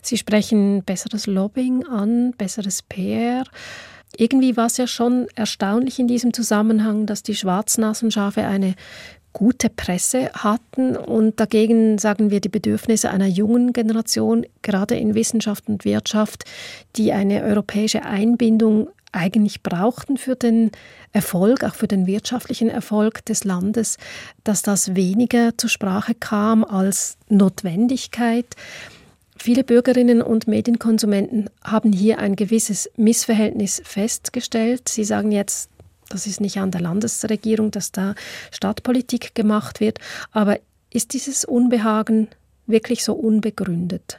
Sie 0.00 0.16
sprechen 0.16 0.84
besseres 0.84 1.26
Lobbying 1.26 1.84
an, 1.84 2.32
besseres 2.38 2.80
PR. 2.80 3.44
Irgendwie 4.16 4.56
war 4.56 4.66
es 4.66 4.78
ja 4.78 4.86
schon 4.86 5.26
erstaunlich 5.34 5.98
in 5.98 6.08
diesem 6.08 6.32
Zusammenhang, 6.32 7.04
dass 7.04 7.22
die 7.22 7.34
Schwarznasenschafe 7.34 8.46
eine 8.46 8.74
gute 9.32 9.70
Presse 9.70 10.30
hatten 10.32 10.96
und 10.96 11.40
dagegen 11.40 11.98
sagen 11.98 12.30
wir 12.30 12.40
die 12.40 12.48
Bedürfnisse 12.48 13.10
einer 13.10 13.26
jungen 13.26 13.72
Generation, 13.72 14.46
gerade 14.62 14.96
in 14.96 15.14
Wissenschaft 15.14 15.68
und 15.68 15.84
Wirtschaft, 15.84 16.44
die 16.96 17.12
eine 17.12 17.42
europäische 17.42 18.04
Einbindung 18.04 18.88
eigentlich 19.12 19.62
brauchten 19.62 20.16
für 20.16 20.36
den 20.36 20.70
Erfolg, 21.12 21.64
auch 21.64 21.74
für 21.74 21.88
den 21.88 22.06
wirtschaftlichen 22.06 22.70
Erfolg 22.70 23.24
des 23.26 23.44
Landes, 23.44 23.98
dass 24.42 24.62
das 24.62 24.96
weniger 24.96 25.56
zur 25.56 25.70
Sprache 25.70 26.14
kam 26.14 26.64
als 26.64 27.18
Notwendigkeit. 27.28 28.46
Viele 29.36 29.64
Bürgerinnen 29.64 30.22
und 30.22 30.46
Medienkonsumenten 30.46 31.50
haben 31.64 31.92
hier 31.92 32.20
ein 32.20 32.36
gewisses 32.36 32.88
Missverhältnis 32.96 33.82
festgestellt. 33.84 34.88
Sie 34.88 35.04
sagen 35.04 35.32
jetzt, 35.32 35.68
das 36.12 36.26
ist 36.26 36.40
nicht 36.40 36.58
an 36.58 36.70
der 36.70 36.80
Landesregierung, 36.80 37.70
dass 37.70 37.92
da 37.92 38.14
Stadtpolitik 38.50 39.34
gemacht 39.34 39.80
wird. 39.80 39.98
Aber 40.30 40.58
ist 40.90 41.14
dieses 41.14 41.44
Unbehagen 41.44 42.28
wirklich 42.66 43.04
so 43.04 43.14
unbegründet? 43.14 44.18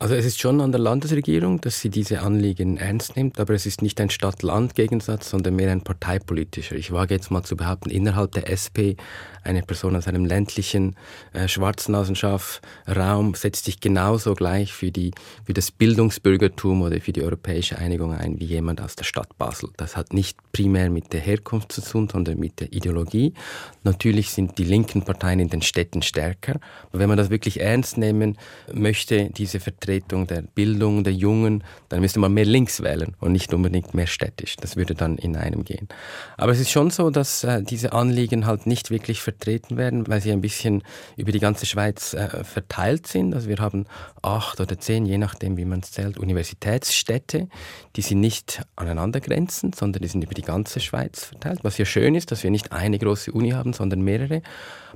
Also 0.00 0.14
es 0.14 0.24
ist 0.24 0.40
schon 0.40 0.60
an 0.60 0.70
der 0.70 0.80
Landesregierung, 0.80 1.60
dass 1.60 1.80
sie 1.80 1.90
diese 1.90 2.20
Anliegen 2.20 2.76
ernst 2.76 3.16
nimmt, 3.16 3.40
aber 3.40 3.54
es 3.54 3.66
ist 3.66 3.82
nicht 3.82 4.00
ein 4.00 4.10
Stadt-Land-Gegensatz, 4.10 5.28
sondern 5.28 5.56
mehr 5.56 5.72
ein 5.72 5.82
parteipolitischer. 5.82 6.76
Ich 6.76 6.92
wage 6.92 7.14
jetzt 7.14 7.32
mal 7.32 7.42
zu 7.42 7.56
behaupten, 7.56 7.90
innerhalb 7.90 8.30
der 8.30 8.46
SP 8.46 8.94
eine 9.42 9.62
Person 9.62 9.96
aus 9.96 10.06
einem 10.06 10.24
ländlichen 10.24 10.94
äh, 11.32 11.48
Schwarznasenschaf-Raum 11.48 13.34
setzt 13.34 13.64
sich 13.64 13.80
genauso 13.80 14.34
gleich 14.34 14.72
für, 14.72 14.92
die, 14.92 15.10
für 15.44 15.52
das 15.52 15.72
Bildungsbürgertum 15.72 16.82
oder 16.82 17.00
für 17.00 17.12
die 17.12 17.24
europäische 17.24 17.78
Einigung 17.78 18.12
ein 18.12 18.38
wie 18.38 18.44
jemand 18.44 18.80
aus 18.80 18.94
der 18.94 19.04
Stadt 19.04 19.36
Basel. 19.36 19.70
Das 19.78 19.96
hat 19.96 20.12
nicht 20.12 20.38
primär 20.52 20.90
mit 20.90 21.12
der 21.12 21.20
Herkunft 21.20 21.72
zu 21.72 21.80
tun, 21.80 22.08
sondern 22.08 22.38
mit 22.38 22.60
der 22.60 22.72
Ideologie. 22.72 23.34
Natürlich 23.82 24.30
sind 24.30 24.58
die 24.58 24.64
linken 24.64 25.02
Parteien 25.02 25.40
in 25.40 25.48
den 25.48 25.62
Städten 25.62 26.02
stärker, 26.02 26.60
aber 26.90 27.00
wenn 27.00 27.08
man 27.08 27.18
das 27.18 27.30
wirklich 27.30 27.60
ernst 27.60 27.98
nehmen 27.98 28.38
möchte, 28.72 29.30
diese 29.30 29.58
Vertretung 29.58 29.87
der 29.88 30.42
Bildung 30.54 31.04
der 31.04 31.12
Jungen, 31.12 31.64
dann 31.88 32.00
müsste 32.00 32.20
man 32.20 32.32
mehr 32.32 32.44
links 32.44 32.82
wählen 32.82 33.16
und 33.20 33.32
nicht 33.32 33.52
unbedingt 33.54 33.94
mehr 33.94 34.06
städtisch. 34.06 34.56
Das 34.56 34.76
würde 34.76 34.94
dann 34.94 35.16
in 35.16 35.36
einem 35.36 35.64
gehen. 35.64 35.88
Aber 36.36 36.52
es 36.52 36.60
ist 36.60 36.70
schon 36.70 36.90
so, 36.90 37.10
dass 37.10 37.44
äh, 37.44 37.62
diese 37.62 37.92
Anliegen 37.92 38.46
halt 38.46 38.66
nicht 38.66 38.90
wirklich 38.90 39.20
vertreten 39.20 39.76
werden, 39.76 40.06
weil 40.08 40.20
sie 40.20 40.32
ein 40.32 40.40
bisschen 40.40 40.82
über 41.16 41.32
die 41.32 41.40
ganze 41.40 41.66
Schweiz 41.66 42.14
äh, 42.14 42.44
verteilt 42.44 43.06
sind. 43.06 43.34
Also 43.34 43.48
wir 43.48 43.58
haben 43.58 43.86
acht 44.22 44.60
oder 44.60 44.78
zehn, 44.78 45.06
je 45.06 45.18
nachdem, 45.18 45.56
wie 45.56 45.64
man 45.64 45.80
es 45.80 45.92
zählt, 45.92 46.18
Universitätsstädte, 46.18 47.48
die 47.96 48.02
sind 48.02 48.20
nicht 48.20 48.62
aneinander 48.76 49.20
grenzen, 49.20 49.72
sondern 49.72 50.02
die 50.02 50.08
sind 50.08 50.22
über 50.22 50.34
die 50.34 50.42
ganze 50.42 50.80
Schweiz 50.80 51.24
verteilt. 51.24 51.60
Was 51.62 51.78
ja 51.78 51.84
schön 51.84 52.14
ist, 52.14 52.30
dass 52.30 52.42
wir 52.42 52.50
nicht 52.50 52.72
eine 52.72 52.98
große 52.98 53.32
Uni 53.32 53.50
haben, 53.50 53.72
sondern 53.72 54.02
mehrere. 54.02 54.42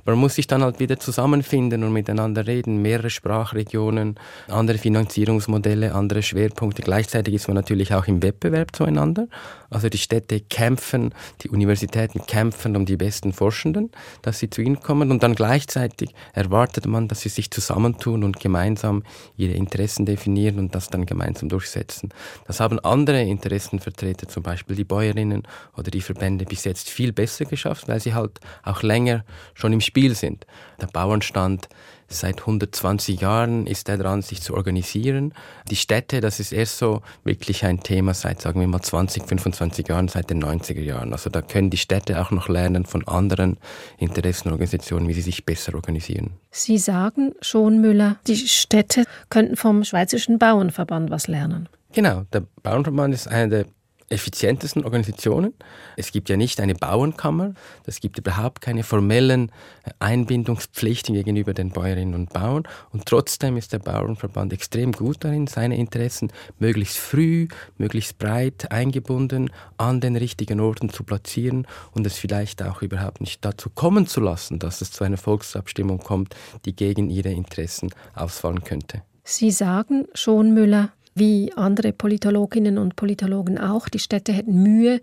Man 0.05 0.17
muss 0.17 0.35
sich 0.35 0.47
dann 0.47 0.63
halt 0.63 0.79
wieder 0.79 0.99
zusammenfinden 0.99 1.83
und 1.83 1.93
miteinander 1.93 2.45
reden, 2.45 2.81
mehrere 2.81 3.09
Sprachregionen, 3.09 4.19
andere 4.47 4.77
Finanzierungsmodelle, 4.83 5.95
andere 5.95 6.21
Schwerpunkte. 6.21 6.81
Gleichzeitig 6.81 7.35
ist 7.35 7.47
man 7.47 7.55
natürlich 7.55 7.93
auch 7.93 8.05
im 8.07 8.21
Wettbewerb 8.21 8.75
zueinander. 8.75 9.27
Also 9.73 9.89
die 9.89 9.97
Städte 9.97 10.39
kämpfen, 10.39 11.13
die 11.41 11.49
Universitäten 11.49 12.25
kämpfen 12.27 12.75
um 12.75 12.85
die 12.85 12.95
besten 12.95 13.33
Forschenden, 13.33 13.89
dass 14.21 14.37
sie 14.37 14.49
zu 14.49 14.61
ihnen 14.61 14.79
kommen 14.79 15.09
und 15.09 15.23
dann 15.23 15.33
gleichzeitig 15.33 16.13
erwartet 16.33 16.85
man, 16.85 17.07
dass 17.07 17.21
sie 17.21 17.29
sich 17.29 17.49
zusammentun 17.49 18.23
und 18.23 18.39
gemeinsam 18.39 19.03
ihre 19.35 19.53
Interessen 19.53 20.05
definieren 20.05 20.59
und 20.59 20.75
das 20.75 20.89
dann 20.89 21.07
gemeinsam 21.07 21.49
durchsetzen. 21.49 22.09
Das 22.45 22.59
haben 22.59 22.79
andere 22.79 23.23
Interessenvertreter, 23.23 24.27
zum 24.27 24.43
Beispiel 24.43 24.75
die 24.75 24.83
Bäuerinnen 24.83 25.43
oder 25.75 25.89
die 25.89 26.01
Verbände, 26.01 26.45
bis 26.45 26.65
jetzt 26.65 26.89
viel 26.89 27.11
besser 27.11 27.45
geschafft, 27.45 27.87
weil 27.87 27.99
sie 27.99 28.13
halt 28.13 28.39
auch 28.61 28.83
länger 28.83 29.25
schon 29.55 29.73
im 29.73 29.81
Spiel 29.81 30.13
sind. 30.13 30.45
Der 30.81 30.87
Bauernstand 30.87 31.67
seit 32.13 32.39
120 32.41 33.21
Jahren 33.21 33.67
ist 33.67 33.89
er 33.89 33.97
dran, 33.97 34.21
sich 34.21 34.41
zu 34.41 34.53
organisieren. 34.53 35.33
Die 35.69 35.75
Städte, 35.75 36.21
das 36.21 36.39
ist 36.39 36.51
erst 36.51 36.77
so 36.77 37.01
wirklich 37.23 37.65
ein 37.65 37.81
Thema 37.81 38.13
seit, 38.13 38.41
sagen 38.41 38.59
wir 38.59 38.67
mal, 38.67 38.81
20, 38.81 39.27
25 39.27 39.61
Jahren, 39.87 40.07
seit 40.07 40.29
den 40.29 40.43
90er 40.43 40.81
Jahren. 40.81 41.13
Also 41.13 41.29
da 41.29 41.41
können 41.41 41.69
die 41.69 41.77
Städte 41.77 42.21
auch 42.21 42.31
noch 42.31 42.49
lernen 42.49 42.85
von 42.85 43.07
anderen 43.07 43.57
Interessenorganisationen, 43.97 45.07
wie 45.07 45.13
sie 45.13 45.21
sich 45.21 45.45
besser 45.45 45.75
organisieren. 45.75 46.31
Sie 46.51 46.77
sagen 46.77 47.33
schon, 47.41 47.81
Müller, 47.81 48.17
die 48.27 48.35
Städte 48.35 49.05
könnten 49.29 49.55
vom 49.55 49.83
Schweizerischen 49.83 50.39
Bauernverband 50.39 51.09
was 51.09 51.27
lernen. 51.27 51.69
Genau, 51.93 52.23
der 52.33 52.43
Bauernverband 52.63 53.13
ist 53.13 53.27
einer 53.27 53.47
der 53.47 53.65
effizientesten 54.13 54.85
Organisationen. 54.85 55.53
Es 55.97 56.11
gibt 56.11 56.29
ja 56.29 56.37
nicht 56.37 56.61
eine 56.61 56.75
Bauernkammer, 56.75 57.53
es 57.85 57.99
gibt 57.99 58.17
überhaupt 58.17 58.61
keine 58.61 58.83
formellen 58.83 59.51
Einbindungspflichten 59.99 61.15
gegenüber 61.15 61.53
den 61.53 61.71
Bäuerinnen 61.71 62.13
und 62.13 62.31
Bauern 62.31 62.63
und 62.91 63.05
trotzdem 63.05 63.57
ist 63.57 63.73
der 63.73 63.79
Bauernverband 63.79 64.53
extrem 64.53 64.91
gut 64.91 65.17
darin, 65.23 65.47
seine 65.47 65.77
Interessen 65.77 66.31
möglichst 66.59 66.97
früh, 66.97 67.47
möglichst 67.77 68.17
breit 68.17 68.71
eingebunden 68.71 69.49
an 69.77 69.99
den 69.99 70.15
richtigen 70.15 70.59
Orten 70.59 70.89
zu 70.89 71.03
platzieren 71.03 71.67
und 71.91 72.05
es 72.07 72.17
vielleicht 72.17 72.63
auch 72.63 72.81
überhaupt 72.81 73.21
nicht 73.21 73.43
dazu 73.43 73.69
kommen 73.69 74.07
zu 74.07 74.21
lassen, 74.21 74.59
dass 74.59 74.81
es 74.81 74.91
zu 74.91 75.03
einer 75.03 75.17
Volksabstimmung 75.17 75.99
kommt, 75.99 76.35
die 76.65 76.75
gegen 76.75 77.09
ihre 77.09 77.31
Interessen 77.31 77.89
ausfallen 78.15 78.63
könnte. 78.63 79.01
Sie 79.23 79.51
sagen 79.51 80.07
schon, 80.13 80.53
Müller, 80.53 80.91
wie 81.15 81.53
andere 81.55 81.93
Politologinnen 81.93 82.77
und 82.77 82.95
Politologen 82.95 83.57
auch, 83.57 83.89
die 83.89 83.99
Städte 83.99 84.33
hätten 84.33 84.63
Mühe, 84.63 85.01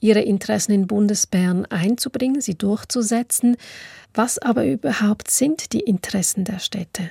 ihre 0.00 0.20
Interessen 0.20 0.72
in 0.72 0.86
Bundesbern 0.86 1.66
einzubringen, 1.66 2.40
sie 2.40 2.56
durchzusetzen. 2.56 3.56
Was 4.14 4.38
aber 4.38 4.66
überhaupt 4.66 5.30
sind 5.30 5.72
die 5.72 5.80
Interessen 5.80 6.44
der 6.44 6.58
Städte? 6.58 7.10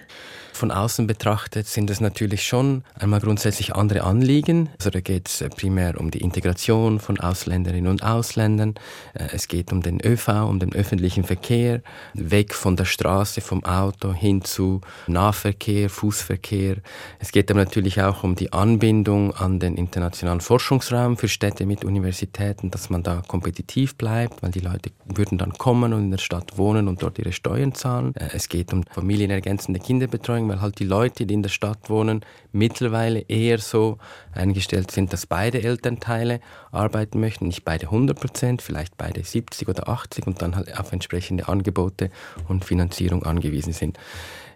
Von 0.60 0.72
außen 0.72 1.08
betrachtet 1.08 1.68
sind 1.68 1.90
es 1.90 2.02
natürlich 2.02 2.46
schon 2.46 2.84
einmal 2.94 3.22
grundsätzlich 3.22 3.76
andere 3.76 4.04
Anliegen. 4.04 4.68
Also 4.78 4.90
da 4.90 5.00
geht 5.00 5.30
es 5.30 5.40
äh, 5.40 5.48
primär 5.48 5.98
um 5.98 6.12
die 6.12 6.20
Integration 6.20 7.00
von 7.00 7.18
Ausländerinnen 7.18 7.90
und 7.90 8.04
Ausländern. 8.04 8.76
Äh, 9.14 9.30
es 9.32 9.48
geht 9.48 9.72
um 9.72 9.82
den 9.82 10.06
ÖV, 10.06 10.28
um 10.50 10.60
den 10.60 10.74
öffentlichen 10.74 11.24
Verkehr, 11.24 11.82
weg 12.14 12.54
von 12.54 12.76
der 12.76 12.84
Straße, 12.84 13.40
vom 13.40 13.64
Auto 13.64 14.12
hin 14.12 14.44
zu 14.44 14.82
Nahverkehr, 15.08 15.90
Fußverkehr. 15.90 16.76
Es 17.20 17.32
geht 17.32 17.50
aber 17.50 17.62
natürlich 17.62 18.02
auch 18.02 18.24
um 18.24 18.36
die 18.36 18.52
Anbindung 18.52 19.34
an 19.34 19.62
den 19.62 19.78
internationalen 19.78 20.42
Forschungsraum 20.42 21.16
für 21.16 21.30
Städte 21.30 21.66
mit 21.66 21.86
Universitäten, 21.86 22.70
dass 22.70 22.90
man 22.90 23.02
da 23.02 23.22
kompetitiv 23.26 23.96
bleibt, 23.96 24.44
weil 24.44 24.52
die 24.52 24.60
Leute 24.60 24.92
würden 25.06 25.38
dann 25.38 25.54
kommen 25.54 25.94
und 25.94 26.04
in 26.04 26.12
der 26.12 26.18
Stadt 26.18 26.58
wohnen 26.58 26.89
und 26.90 27.02
dort 27.02 27.20
ihre 27.20 27.32
Steuern 27.32 27.74
zahlen. 27.74 28.16
Äh, 28.16 28.30
es 28.34 28.50
geht 28.50 28.74
um 28.74 28.84
familienergänzende 28.84 29.80
Kinderbetreuung 29.80 30.50
weil 30.50 30.62
halt 30.62 30.80
die 30.80 30.86
Leute, 30.86 31.26
die 31.26 31.34
in 31.34 31.44
der 31.44 31.50
Stadt 31.50 31.90
wohnen, 31.90 32.26
mittlerweile 32.52 33.22
eher 33.22 33.60
so 33.60 33.98
eingestellt 34.34 34.92
sind, 34.92 35.14
dass 35.14 35.26
beide 35.26 35.62
Elternteile 35.62 36.40
arbeiten 36.72 37.20
möchten, 37.20 37.48
nicht 37.48 37.64
beide 37.64 37.86
100 37.86 38.20
Prozent, 38.20 38.62
vielleicht 38.62 38.98
beide 38.98 39.24
70 39.24 39.68
oder 39.68 39.88
80 39.88 40.28
und 40.28 40.42
dann 40.42 40.56
halt 40.56 40.78
auf 40.78 40.92
entsprechende 40.92 41.48
Angebote 41.48 42.10
und 42.48 42.66
Finanzierung 42.66 43.24
angewiesen 43.24 43.74
sind. 43.74 43.98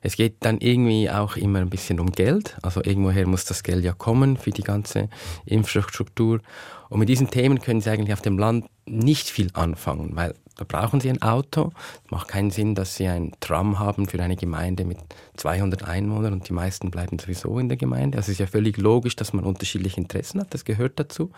Es 0.05 0.17
geht 0.17 0.35
dann 0.41 0.57
irgendwie 0.59 1.09
auch 1.09 1.37
immer 1.37 1.59
ein 1.59 1.69
bisschen 1.69 2.01
um 2.01 2.11
Geld. 2.11 2.57
Also 2.61 2.83
irgendwoher 2.83 3.25
muss 3.25 3.45
das 3.45 3.63
Geld 3.63 3.85
ja 3.85 3.93
kommen 3.93 4.35
für 4.35 4.51
die 4.51 4.61
ganze 4.61 5.07
Infrastruktur. 5.45 6.41
Und 6.89 6.99
mit 6.99 7.07
diesen 7.07 7.29
Themen 7.29 7.61
können 7.61 7.79
Sie 7.79 7.89
eigentlich 7.89 8.11
auf 8.11 8.21
dem 8.21 8.37
Land 8.37 8.65
nicht 8.85 9.29
viel 9.29 9.49
anfangen, 9.53 10.15
weil 10.15 10.35
da 10.55 10.65
brauchen 10.65 10.99
Sie 10.99 11.09
ein 11.09 11.21
Auto. 11.21 11.71
Es 12.05 12.11
macht 12.11 12.27
keinen 12.27 12.51
Sinn, 12.51 12.75
dass 12.75 12.95
Sie 12.95 13.07
ein 13.07 13.33
Tram 13.39 13.79
haben 13.79 14.07
für 14.07 14.21
eine 14.21 14.35
Gemeinde 14.35 14.85
mit 14.85 14.99
200 15.37 15.83
Einwohnern 15.83 16.33
und 16.33 16.47
die 16.47 16.53
meisten 16.53 16.91
bleiben 16.91 17.17
sowieso 17.19 17.57
in 17.59 17.69
der 17.69 17.77
Gemeinde. 17.77 18.17
Also 18.17 18.27
es 18.27 18.33
ist 18.33 18.39
ja 18.39 18.47
völlig 18.47 18.77
logisch, 18.77 19.15
dass 19.15 19.33
man 19.33 19.45
unterschiedliche 19.45 19.99
Interessen 19.99 20.41
hat. 20.41 20.53
Das 20.53 20.65
gehört 20.65 20.99
dazu. 20.99 21.31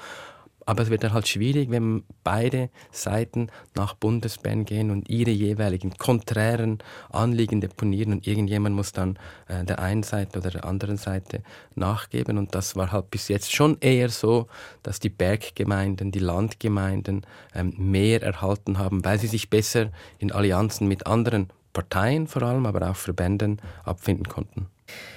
Aber 0.66 0.84
es 0.84 0.90
wird 0.90 1.04
dann 1.04 1.14
halt 1.14 1.28
schwierig, 1.28 1.70
wenn 1.70 2.04
beide 2.24 2.70
Seiten 2.92 3.50
nach 3.76 3.94
Bundesbern 3.94 4.66
gehen 4.66 4.90
und 4.90 5.10
ihre 5.10 5.32
jeweiligen 5.32 5.92
konträren 5.98 6.80
Anliegen 7.12 7.62
deponieren 7.62 8.14
und 8.14 8.28
irgendjemand 8.28 8.76
muss 8.76 8.92
dann 8.92 9.20
äh, 9.48 9.64
der 9.64 9.80
einen 9.80 10.04
Seite 10.04 10.40
oder 10.40 10.50
der 10.50 10.66
anderen 10.66 10.98
Seite 10.98 11.44
nachgeben. 11.76 12.38
Und 12.38 12.56
das 12.56 12.76
war 12.76 12.92
halt 12.92 13.12
bis 13.12 13.28
jetzt 13.28 13.54
schon 13.54 13.78
eher 13.80 14.10
so, 14.10 14.48
dass 14.82 15.00
die 15.00 15.10
Berggemeinden, 15.10 16.12
die 16.12 16.20
Landgemeinden 16.20 17.26
ähm, 17.54 17.74
mehr 17.78 18.24
erhalten 18.24 18.80
haben, 18.80 19.06
weil 19.06 19.20
sie 19.20 19.28
sich 19.28 19.50
besser 19.50 19.92
in 20.18 20.32
Allianzen 20.32 20.88
mit 20.88 21.06
anderen 21.06 21.50
Parteien 21.74 22.26
vor 22.28 22.42
allem, 22.42 22.66
aber 22.66 22.90
auch 22.90 22.96
Verbänden 22.96 23.62
abfinden 23.84 24.28
konnten. 24.28 24.68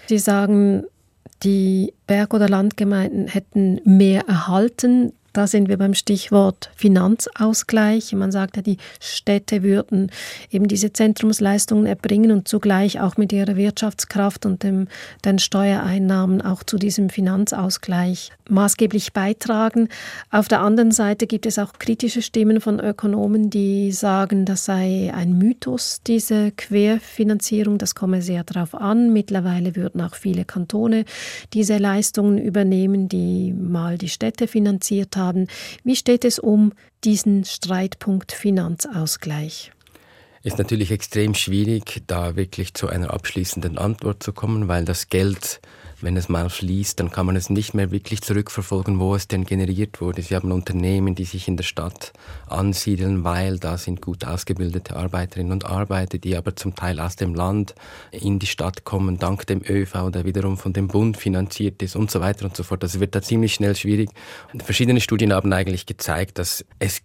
Sie 0.07 0.19
sagen, 0.19 0.85
die 1.43 1.95
Berg- 2.07 2.35
oder 2.35 2.49
Landgemeinden 2.49 3.29
hätten 3.29 3.81
mehr 3.85 4.23
erhalten. 4.27 5.13
Da 5.39 5.47
sind 5.47 5.69
wir 5.69 5.77
beim 5.77 5.95
Stichwort 5.95 6.69
Finanzausgleich. 6.75 8.13
Man 8.13 8.33
sagt 8.33 8.57
ja, 8.57 8.63
die 8.63 8.79
Städte 8.99 9.63
würden 9.63 10.11
eben 10.51 10.67
diese 10.67 10.93
Zentrumsleistungen 10.93 11.87
erbringen 11.87 12.33
und 12.33 12.49
zugleich 12.49 13.01
auch 13.01 13.17
mit 13.19 13.33
ihrer 13.33 13.55
Wirtschaftskraft 13.55 14.47
und 14.47 14.65
dem, 14.65 14.89
den 15.25 15.39
Steuereinnahmen 15.39 16.43
auch 16.43 16.65
zu 16.65 16.77
diesem 16.77 17.09
Finanzausgleich 17.09 18.33
maßgeblich 18.49 19.13
beitragen. 19.13 19.89
Auf 20.33 20.49
der 20.49 20.61
anderen 20.61 20.91
Seite 20.91 21.29
gibt 21.29 21.47
es 21.47 21.61
auch 21.61 21.75
kritische 21.75 22.21
Stimmen 22.23 22.61
von 22.61 22.81
Ökonomen, 22.81 23.49
die 23.49 23.93
sagen, 23.93 24.45
das 24.45 24.65
sei 24.65 25.13
ein 25.15 25.39
Mythos, 25.39 26.01
diese 26.05 26.51
Querfinanzierung. 26.51 27.79
Das 27.79 27.95
komme 27.95 28.23
sehr 28.23 28.43
darauf 28.43 28.75
an. 28.75 29.13
Mittlerweile 29.13 29.77
würden 29.77 30.01
auch 30.01 30.17
viele 30.17 30.45
Kantone 30.45 31.05
diese 31.53 31.79
Leistungen 31.79 32.39
übernehmen, 32.39 33.09
die 33.09 33.53
mal 33.53 33.99
die 33.99 34.09
Städte 34.09 34.49
finanziert 34.49 35.17
haben. 35.17 35.28
Wie 35.85 35.97
steht 35.97 36.25
es 36.25 36.39
um 36.39 36.73
diesen 37.05 37.45
Streitpunkt 37.45 38.33
Finanzausgleich? 38.33 39.73
Ist 40.43 40.59
natürlich 40.59 40.91
extrem 40.91 41.35
schwierig, 41.35 42.03
da 42.07 42.37
wirklich 42.37 42.75
zu 42.75 42.89
einer 42.89 43.13
abschließenden 43.13 43.77
Antwort 43.77 44.23
zu 44.23 44.33
kommen, 44.33 44.69
weil 44.69 44.85
das 44.85 45.09
Geld 45.09 45.61
wenn 46.01 46.17
es 46.17 46.29
mal 46.29 46.49
fließt, 46.49 47.01
dann 47.01 47.11
kann 47.11 47.27
man 47.27 47.37
es 47.37 47.51
nicht 47.51 47.75
mehr 47.75 47.91
wirklich 47.91 48.23
zurückverfolgen, 48.23 49.01
wo 49.01 49.15
es 49.15 49.29
denn 49.29 49.45
generiert 49.45 50.01
wurde. 50.01 50.23
Sie 50.23 50.35
haben 50.35 50.53
Unternehmen, 50.53 51.15
die 51.15 51.25
sich 51.25 51.49
in 51.49 51.57
der 51.57 51.65
Stadt 51.65 52.13
ansiedeln, 52.47 53.25
weil 53.25 53.59
da 53.59 53.79
sind 53.79 54.01
gut 54.01 54.25
ausgebildete 54.25 54.97
Arbeiterinnen 54.97 55.53
und 55.53 55.65
Arbeiter, 55.65 56.19
die 56.19 56.37
aber 56.37 56.57
zum 56.57 56.75
Teil 56.75 57.01
aus 57.01 57.17
dem 57.17 57.35
Land 57.35 57.75
in 58.11 58.39
die 58.39 58.47
Stadt 58.47 58.85
kommen, 58.85 59.19
dank 59.19 59.47
dem 59.47 59.63
ÖV, 59.69 60.11
der 60.11 60.25
wiederum 60.25 60.57
von 60.57 60.73
dem 60.73 60.89
Bund 60.89 61.17
finanziert 61.17 61.83
ist 61.83 61.97
und 61.97 62.11
so 62.11 62.21
weiter 62.21 62.45
und 62.45 62.57
so 62.57 62.63
fort. 62.63 62.83
Das 62.83 63.01
wird 63.01 63.15
da 63.15 63.23
ziemlich 63.23 63.55
schnell 63.55 63.75
schwierig. 63.75 64.11
Verschiedene 64.59 65.01
Studien 65.01 65.33
haben 65.33 65.53
eigentlich 65.53 65.87
gezeigt, 65.87 66.39
dass 66.39 66.65
es 66.79 67.03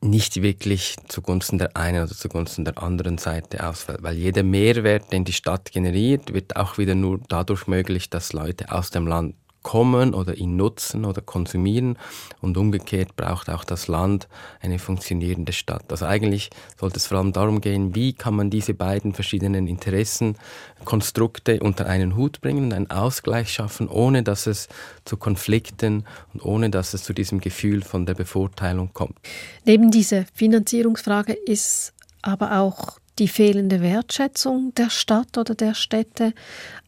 nicht 0.00 0.42
wirklich 0.42 0.96
zugunsten 1.08 1.58
der 1.58 1.76
einen 1.76 2.04
oder 2.04 2.14
zugunsten 2.14 2.64
der 2.64 2.78
anderen 2.78 3.18
Seite 3.18 3.66
ausfällt. 3.66 4.02
Weil 4.02 4.16
jeder 4.16 4.42
Mehrwert, 4.42 5.12
den 5.12 5.24
die 5.24 5.32
Stadt 5.32 5.72
generiert, 5.72 6.32
wird 6.32 6.56
auch 6.56 6.78
wieder 6.78 6.94
nur 6.94 7.20
dadurch 7.28 7.66
möglich, 7.66 8.10
dass 8.10 8.32
Leute 8.32 8.70
aus 8.70 8.90
dem 8.90 9.06
Land 9.06 9.34
kommen 9.62 10.14
oder 10.14 10.36
ihn 10.36 10.56
nutzen 10.56 11.04
oder 11.04 11.20
konsumieren. 11.20 11.98
Und 12.40 12.56
umgekehrt 12.56 13.16
braucht 13.16 13.50
auch 13.50 13.64
das 13.64 13.88
Land 13.88 14.28
eine 14.60 14.78
funktionierende 14.78 15.52
Stadt. 15.52 15.90
Also 15.90 16.06
eigentlich 16.06 16.50
sollte 16.78 16.96
es 16.96 17.06
vor 17.06 17.18
allem 17.18 17.32
darum 17.32 17.60
gehen, 17.60 17.94
wie 17.94 18.12
kann 18.12 18.34
man 18.34 18.50
diese 18.50 18.74
beiden 18.74 19.12
verschiedenen 19.12 19.66
Interessenkonstrukte 19.66 21.60
unter 21.60 21.86
einen 21.86 22.16
Hut 22.16 22.40
bringen 22.40 22.64
und 22.66 22.72
einen 22.72 22.90
Ausgleich 22.90 23.52
schaffen, 23.52 23.88
ohne 23.88 24.22
dass 24.22 24.46
es 24.46 24.68
zu 25.04 25.16
Konflikten 25.16 26.04
und 26.32 26.44
ohne 26.44 26.70
dass 26.70 26.94
es 26.94 27.04
zu 27.04 27.12
diesem 27.12 27.40
Gefühl 27.40 27.82
von 27.82 28.06
der 28.06 28.14
Bevorteilung 28.14 28.92
kommt. 28.92 29.16
Neben 29.64 29.90
dieser 29.90 30.24
Finanzierungsfrage 30.34 31.32
ist 31.32 31.92
aber 32.22 32.60
auch 32.60 32.98
die 33.18 33.28
fehlende 33.28 33.80
Wertschätzung 33.80 34.72
der 34.74 34.90
Stadt 34.90 35.36
oder 35.38 35.54
der 35.54 35.74
Städte 35.74 36.32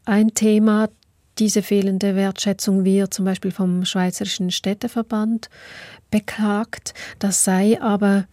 ein 0.05 0.35
Thema, 0.35 0.89
diese 1.41 1.63
fehlende 1.63 2.15
Wertschätzung 2.15 2.85
wird 2.85 3.15
zum 3.15 3.25
Beispiel 3.25 3.51
vom 3.51 3.85
Schweizerischen 3.85 4.51
Städteverband 4.51 5.49
beklagt. 6.11 6.95
Das 7.19 7.45
sei 7.45 7.81
aber 7.81 8.27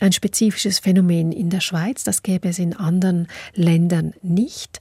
ein 0.00 0.12
spezifisches 0.12 0.78
Phänomen 0.78 1.32
in 1.32 1.50
der 1.50 1.60
Schweiz, 1.60 2.04
das 2.04 2.22
gäbe 2.22 2.48
es 2.48 2.58
in 2.58 2.74
anderen 2.74 3.28
Ländern 3.54 4.14
nicht. 4.22 4.80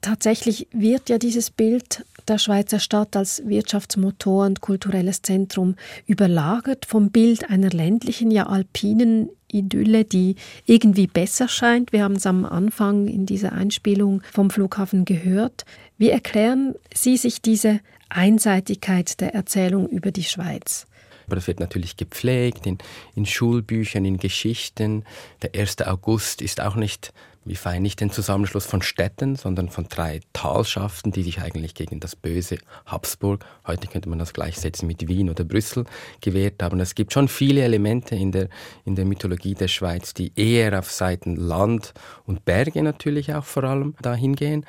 Tatsächlich 0.00 0.68
wird 0.72 1.08
ja 1.08 1.18
dieses 1.18 1.50
Bild 1.50 2.04
der 2.28 2.38
Schweizer 2.38 2.78
Stadt 2.78 3.16
als 3.16 3.42
Wirtschaftsmotor 3.46 4.46
und 4.46 4.60
kulturelles 4.60 5.22
Zentrum 5.22 5.76
überlagert 6.06 6.86
vom 6.86 7.10
Bild 7.10 7.50
einer 7.50 7.70
ländlichen, 7.70 8.30
ja 8.30 8.46
alpinen 8.46 9.30
Idylle, 9.50 10.04
die 10.04 10.36
irgendwie 10.66 11.06
besser 11.06 11.48
scheint. 11.48 11.92
Wir 11.92 12.04
haben 12.04 12.16
es 12.16 12.26
am 12.26 12.44
Anfang 12.44 13.08
in 13.08 13.26
dieser 13.26 13.52
Einspielung 13.52 14.22
vom 14.30 14.50
Flughafen 14.50 15.04
gehört. 15.04 15.64
Wie 15.96 16.10
erklären 16.10 16.74
Sie 16.94 17.16
sich 17.16 17.40
diese 17.40 17.80
Einseitigkeit 18.08 19.20
der 19.20 19.34
Erzählung 19.34 19.88
über 19.88 20.12
die 20.12 20.24
Schweiz? 20.24 20.86
Aber 21.26 21.36
das 21.36 21.46
wird 21.46 21.60
natürlich 21.60 21.96
gepflegt 21.96 22.66
in, 22.66 22.78
in 23.14 23.26
Schulbüchern, 23.26 24.04
in 24.04 24.16
Geschichten. 24.16 25.04
Der 25.42 25.58
1. 25.60 25.82
August 25.82 26.40
ist 26.40 26.60
auch 26.60 26.74
nicht 26.74 27.12
wie 27.48 27.56
fein 27.56 27.82
nicht 27.82 28.00
den 28.00 28.10
Zusammenschluss 28.10 28.66
von 28.66 28.82
Städten, 28.82 29.36
sondern 29.36 29.70
von 29.70 29.86
drei 29.88 30.20
Talschaften, 30.32 31.12
die 31.12 31.22
sich 31.22 31.40
eigentlich 31.40 31.74
gegen 31.74 31.98
das 31.98 32.14
böse 32.14 32.58
Habsburg, 32.86 33.44
heute 33.66 33.88
könnte 33.88 34.08
man 34.08 34.18
das 34.18 34.32
gleichsetzen 34.32 34.86
mit 34.86 35.08
Wien 35.08 35.30
oder 35.30 35.44
Brüssel, 35.44 35.84
gewehrt 36.20 36.62
haben. 36.62 36.78
Es 36.80 36.94
gibt 36.94 37.12
schon 37.12 37.28
viele 37.28 37.62
Elemente 37.62 38.14
in 38.14 38.32
der, 38.32 38.48
in 38.84 38.96
der 38.96 39.06
Mythologie 39.06 39.54
der 39.54 39.68
Schweiz, 39.68 40.14
die 40.14 40.32
eher 40.36 40.78
auf 40.78 40.90
Seiten 40.90 41.36
Land 41.36 41.94
und 42.26 42.44
Berge 42.44 42.82
natürlich 42.82 43.34
auch 43.34 43.44
vor 43.44 43.64
allem 43.64 43.94
dahin 44.02 44.36
gehen. 44.36 44.66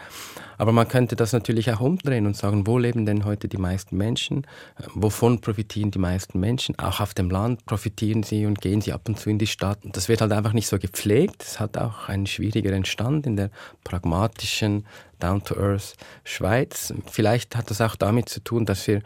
Aber 0.59 0.73
man 0.73 0.89
könnte 0.89 1.15
das 1.15 1.31
natürlich 1.31 1.71
auch 1.71 1.79
umdrehen 1.79 2.25
und 2.25 2.35
sagen, 2.35 2.67
wo 2.67 2.77
leben 2.77 3.05
denn 3.05 3.23
heute 3.23 3.47
die 3.47 3.57
meisten 3.57 3.95
Menschen? 3.95 4.45
Wovon 4.93 5.39
profitieren 5.39 5.89
die 5.89 5.99
meisten 5.99 6.37
Menschen? 6.37 6.77
Auch 6.77 6.99
auf 6.99 7.13
dem 7.13 7.29
Land 7.29 7.65
profitieren 7.65 8.23
sie 8.23 8.45
und 8.45 8.59
gehen 8.59 8.81
sie 8.81 8.91
ab 8.91 9.07
und 9.07 9.17
zu 9.17 9.29
in 9.29 9.39
die 9.39 9.47
Stadt. 9.47 9.79
Das 9.83 10.09
wird 10.09 10.19
halt 10.19 10.33
einfach 10.33 10.51
nicht 10.51 10.67
so 10.67 10.77
gepflegt. 10.77 11.43
Es 11.43 11.61
hat 11.61 11.77
auch 11.77 12.09
einen 12.09 12.27
schwierigeren 12.69 12.85
Stand 12.85 13.25
in 13.25 13.35
der 13.35 13.49
pragmatischen, 13.83 14.85
down-to-earth 15.19 15.95
Schweiz. 16.23 16.93
Vielleicht 17.09 17.55
hat 17.55 17.69
das 17.69 17.81
auch 17.81 17.95
damit 17.95 18.29
zu 18.29 18.43
tun, 18.43 18.65
dass 18.65 18.87
wir 18.87 19.01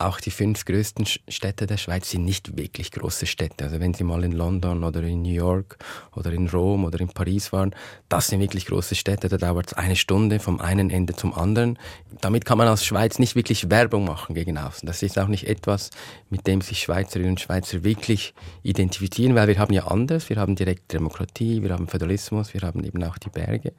auch 0.00 0.20
die 0.20 0.30
fünf 0.30 0.64
größten 0.64 1.06
Städte 1.06 1.66
der 1.66 1.76
Schweiz 1.76 2.10
sind 2.10 2.24
nicht 2.24 2.56
wirklich 2.56 2.90
große 2.90 3.26
Städte. 3.26 3.64
Also 3.64 3.80
wenn 3.80 3.94
Sie 3.94 4.04
mal 4.04 4.24
in 4.24 4.32
London 4.32 4.84
oder 4.84 5.02
in 5.02 5.22
New 5.22 5.32
York 5.32 5.78
oder 6.16 6.32
in 6.32 6.48
Rom 6.48 6.84
oder 6.84 7.00
in 7.00 7.08
Paris 7.08 7.52
waren, 7.52 7.74
das 8.08 8.28
sind 8.28 8.40
wirklich 8.40 8.66
große 8.66 8.94
Städte. 8.94 9.28
Da 9.28 9.36
dauert 9.36 9.68
es 9.68 9.74
eine 9.74 9.96
Stunde 9.96 10.40
vom 10.40 10.60
einen 10.60 10.90
Ende 10.90 11.14
zum 11.14 11.34
anderen. 11.34 11.78
Damit 12.20 12.44
kann 12.44 12.58
man 12.58 12.68
als 12.68 12.84
Schweiz 12.84 13.18
nicht 13.18 13.36
wirklich 13.36 13.70
Werbung 13.70 14.04
machen 14.04 14.34
gegen 14.34 14.58
außen. 14.58 14.86
Das 14.86 15.02
ist 15.02 15.18
auch 15.18 15.28
nicht 15.28 15.46
etwas, 15.46 15.90
mit 16.30 16.46
dem 16.46 16.60
sich 16.60 16.80
Schweizerinnen 16.80 17.32
und 17.32 17.40
Schweizer 17.40 17.84
wirklich 17.84 18.34
identifizieren, 18.62 19.34
weil 19.34 19.48
wir 19.48 19.58
haben 19.58 19.72
ja 19.72 19.86
anderes. 19.86 20.28
Wir 20.28 20.36
haben 20.36 20.56
direkte 20.56 20.96
Demokratie, 20.96 21.62
wir 21.62 21.70
haben 21.70 21.88
Föderalismus, 21.88 22.54
wir 22.54 22.62
haben 22.62 22.84
eben 22.84 23.02
auch 23.04 23.18
die 23.18 23.30
Berge. 23.30 23.72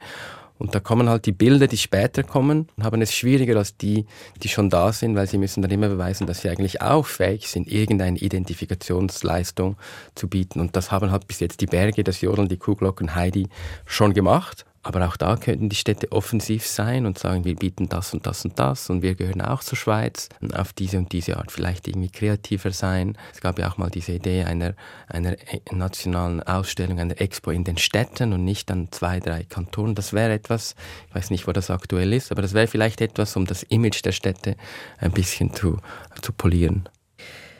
Und 0.58 0.74
da 0.74 0.80
kommen 0.80 1.08
halt 1.08 1.26
die 1.26 1.32
Bilder, 1.32 1.66
die 1.66 1.76
später 1.76 2.22
kommen, 2.22 2.68
haben 2.80 3.02
es 3.02 3.14
schwieriger 3.14 3.56
als 3.56 3.76
die, 3.76 4.06
die 4.42 4.48
schon 4.48 4.70
da 4.70 4.92
sind, 4.92 5.16
weil 5.16 5.26
sie 5.26 5.38
müssen 5.38 5.62
dann 5.62 5.70
immer 5.70 5.88
beweisen, 5.88 6.26
dass 6.26 6.42
sie 6.42 6.48
eigentlich 6.48 6.80
auch 6.80 7.06
fähig 7.06 7.48
sind, 7.48 7.68
irgendeine 7.68 8.18
Identifikationsleistung 8.18 9.76
zu 10.14 10.28
bieten. 10.28 10.60
Und 10.60 10.76
das 10.76 10.90
haben 10.90 11.10
halt 11.10 11.26
bis 11.26 11.40
jetzt 11.40 11.60
die 11.60 11.66
Berge, 11.66 12.04
das 12.04 12.20
Jodeln, 12.20 12.48
die 12.48 12.58
Kuhglocken, 12.58 13.14
Heidi 13.14 13.48
schon 13.86 14.14
gemacht. 14.14 14.64
Aber 14.84 15.06
auch 15.06 15.16
da 15.16 15.36
könnten 15.36 15.68
die 15.68 15.76
Städte 15.76 16.10
offensiv 16.10 16.66
sein 16.66 17.06
und 17.06 17.16
sagen, 17.16 17.44
wir 17.44 17.54
bieten 17.54 17.88
das 17.88 18.12
und 18.14 18.26
das 18.26 18.44
und 18.44 18.58
das 18.58 18.90
und 18.90 19.02
wir 19.02 19.14
gehören 19.14 19.40
auch 19.40 19.62
zur 19.62 19.78
Schweiz 19.78 20.28
und 20.40 20.56
auf 20.56 20.72
diese 20.72 20.98
und 20.98 21.12
diese 21.12 21.36
Art 21.36 21.52
vielleicht 21.52 21.86
irgendwie 21.86 22.10
kreativer 22.10 22.72
sein. 22.72 23.16
Es 23.32 23.40
gab 23.40 23.60
ja 23.60 23.70
auch 23.70 23.76
mal 23.76 23.90
diese 23.90 24.12
Idee 24.12 24.42
einer, 24.42 24.74
einer 25.06 25.36
nationalen 25.70 26.42
Ausstellung, 26.42 26.98
einer 26.98 27.20
Expo 27.20 27.52
in 27.52 27.62
den 27.62 27.78
Städten 27.78 28.32
und 28.32 28.44
nicht 28.44 28.72
an 28.72 28.88
zwei, 28.90 29.20
drei 29.20 29.44
Kantonen. 29.44 29.94
Das 29.94 30.12
wäre 30.12 30.32
etwas, 30.32 30.74
ich 31.08 31.14
weiß 31.14 31.30
nicht, 31.30 31.46
wo 31.46 31.52
das 31.52 31.70
aktuell 31.70 32.12
ist, 32.12 32.32
aber 32.32 32.42
das 32.42 32.52
wäre 32.52 32.66
vielleicht 32.66 33.00
etwas, 33.00 33.36
um 33.36 33.46
das 33.46 33.62
Image 33.62 34.04
der 34.04 34.12
Städte 34.12 34.56
ein 34.98 35.12
bisschen 35.12 35.54
zu, 35.54 35.78
zu 36.22 36.32
polieren. 36.32 36.88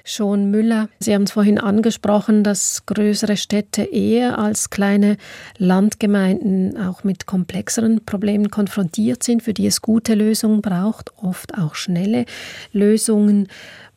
Schon 0.04 0.50
Müller, 0.50 0.88
Sie 0.98 1.14
haben 1.14 1.22
es 1.22 1.32
vorhin 1.32 1.58
angesprochen, 1.58 2.42
dass 2.42 2.86
größere 2.86 3.36
Städte 3.36 3.82
eher 3.82 4.38
als 4.38 4.70
kleine 4.70 5.16
Landgemeinden 5.58 6.76
auch 6.76 7.04
mit 7.04 7.26
komplexeren 7.26 8.04
Problemen 8.04 8.50
konfrontiert 8.50 9.22
sind, 9.22 9.44
für 9.44 9.54
die 9.54 9.66
es 9.66 9.80
gute 9.80 10.14
Lösungen 10.14 10.60
braucht, 10.60 11.12
oft 11.18 11.56
auch 11.56 11.76
schnelle 11.76 12.24
Lösungen. 12.72 13.46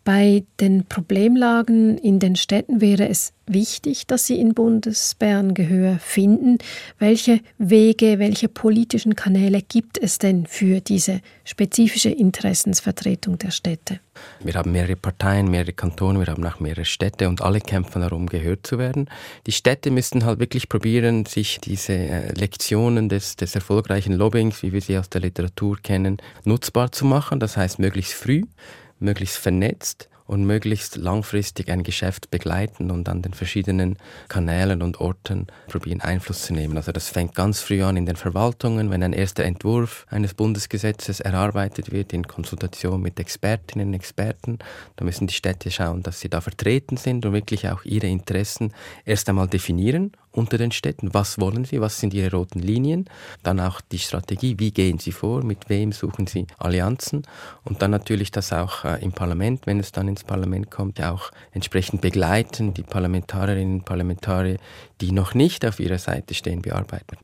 Bei 0.05 0.43
den 0.59 0.85
Problemlagen 0.85 1.97
in 1.97 2.19
den 2.19 2.35
Städten 2.35 2.79
wäre 2.79 3.09
es 3.09 3.33
wichtig, 3.47 4.05
dass 4.05 4.27
sie 4.27 4.39
in 4.39 4.53
Bundesbern 4.53 5.55
Gehör 5.55 5.97
finden. 5.97 6.59
Welche 6.99 7.39
Wege, 7.57 8.19
welche 8.19 8.47
politischen 8.47 9.15
Kanäle 9.15 9.63
gibt 9.63 9.97
es 9.97 10.19
denn 10.19 10.45
für 10.45 10.79
diese 10.79 11.21
spezifische 11.43 12.11
Interessensvertretung 12.11 13.39
der 13.39 13.49
Städte? 13.49 13.99
Wir 14.43 14.53
haben 14.53 14.71
mehrere 14.71 14.95
Parteien, 14.95 15.49
mehrere 15.49 15.73
Kantone, 15.73 16.19
wir 16.19 16.27
haben 16.27 16.45
auch 16.45 16.59
mehrere 16.59 16.85
Städte 16.85 17.27
und 17.27 17.41
alle 17.41 17.59
kämpfen 17.59 18.01
darum, 18.01 18.27
gehört 18.27 18.67
zu 18.67 18.77
werden. 18.77 19.09
Die 19.47 19.53
Städte 19.53 19.89
müssten 19.89 20.23
halt 20.23 20.37
wirklich 20.37 20.69
probieren, 20.69 21.25
sich 21.25 21.59
diese 21.61 21.93
äh, 21.93 22.31
Lektionen 22.33 23.09
des, 23.09 23.37
des 23.37 23.55
erfolgreichen 23.55 24.13
Lobbyings, 24.13 24.61
wie 24.61 24.71
wir 24.71 24.81
sie 24.81 24.99
aus 24.99 25.09
der 25.09 25.21
Literatur 25.21 25.77
kennen, 25.81 26.17
nutzbar 26.43 26.91
zu 26.91 27.05
machen. 27.05 27.39
Das 27.39 27.57
heißt, 27.57 27.79
möglichst 27.79 28.13
früh 28.13 28.43
möglichst 28.99 29.37
vernetzt 29.37 30.09
und 30.27 30.45
möglichst 30.45 30.95
langfristig 30.95 31.69
ein 31.69 31.83
Geschäft 31.83 32.31
begleiten 32.31 32.89
und 32.89 33.07
an 33.09 33.21
den 33.21 33.33
verschiedenen 33.33 33.97
Kanälen 34.27 34.81
und 34.81 34.99
Orten 34.99 35.47
probieren 35.67 36.01
Einfluss 36.01 36.43
zu 36.43 36.53
nehmen. 36.53 36.77
Also 36.77 36.91
das 36.91 37.09
fängt 37.09 37.35
ganz 37.35 37.59
früh 37.61 37.83
an 37.83 37.95
in 37.95 38.05
den 38.05 38.15
Verwaltungen, 38.15 38.89
wenn 38.89 39.03
ein 39.03 39.13
erster 39.13 39.43
Entwurf 39.43 40.05
eines 40.09 40.33
Bundesgesetzes 40.33 41.19
erarbeitet 41.19 41.91
wird 41.91 42.11
in 42.13 42.27
Konsultation 42.27 43.01
mit 43.01 43.19
Expertinnen 43.19 43.89
und 43.89 43.93
Experten. 43.93 44.59
Da 44.95 45.05
müssen 45.05 45.27
die 45.27 45.33
Städte 45.33 45.69
schauen, 45.69 46.01
dass 46.01 46.19
sie 46.19 46.29
da 46.29 46.41
vertreten 46.41 46.97
sind 46.97 47.25
und 47.25 47.33
wirklich 47.33 47.69
auch 47.69 47.85
ihre 47.85 48.07
Interessen 48.07 48.73
erst 49.05 49.29
einmal 49.29 49.47
definieren 49.47 50.11
unter 50.35 50.57
den 50.57 50.71
Städten. 50.71 51.13
Was 51.13 51.39
wollen 51.39 51.65
sie? 51.65 51.81
Was 51.81 51.99
sind 51.99 52.13
ihre 52.13 52.35
roten 52.35 52.59
Linien? 52.59 53.05
Dann 53.43 53.59
auch 53.59 53.81
die 53.81 53.99
Strategie. 53.99 54.55
Wie 54.59 54.71
gehen 54.71 54.99
sie 54.99 55.11
vor? 55.11 55.43
Mit 55.43 55.69
wem 55.69 55.91
suchen 55.91 56.27
sie 56.27 56.45
Allianzen? 56.57 57.23
Und 57.63 57.81
dann 57.81 57.91
natürlich 57.91 58.31
das 58.31 58.53
auch 58.53 58.85
äh, 58.85 59.03
im 59.03 59.11
Parlament, 59.11 59.65
wenn 59.65 59.79
es 59.79 59.91
dann 59.91 60.07
ins 60.07 60.23
Parlament 60.23 60.69
kommt, 60.71 61.01
auch 61.01 61.31
entsprechend 61.51 62.01
begleiten, 62.01 62.73
die 62.73 62.83
Parlamentarierinnen 62.83 63.75
und 63.75 63.85
Parlamentarier, 63.85 64.57
die 65.01 65.11
noch 65.11 65.33
nicht 65.33 65.65
auf 65.65 65.79
ihrer 65.79 65.97
Seite 65.97 66.33
stehen, 66.33 66.61
bearbeiten. 66.61 67.17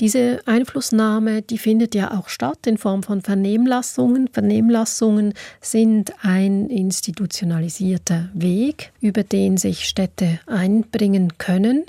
Diese 0.00 0.40
Einflussnahme, 0.46 1.42
die 1.42 1.58
findet 1.58 1.94
ja 1.94 2.18
auch 2.18 2.28
statt 2.28 2.66
in 2.66 2.78
Form 2.78 3.02
von 3.02 3.22
Vernehmlassungen. 3.22 4.28
Vernehmlassungen 4.32 5.34
sind 5.60 6.12
ein 6.22 6.68
institutionalisierter 6.68 8.28
Weg, 8.34 8.92
über 9.00 9.22
den 9.22 9.56
sich 9.56 9.86
Städte 9.86 10.40
einbringen 10.46 11.38
können. 11.38 11.84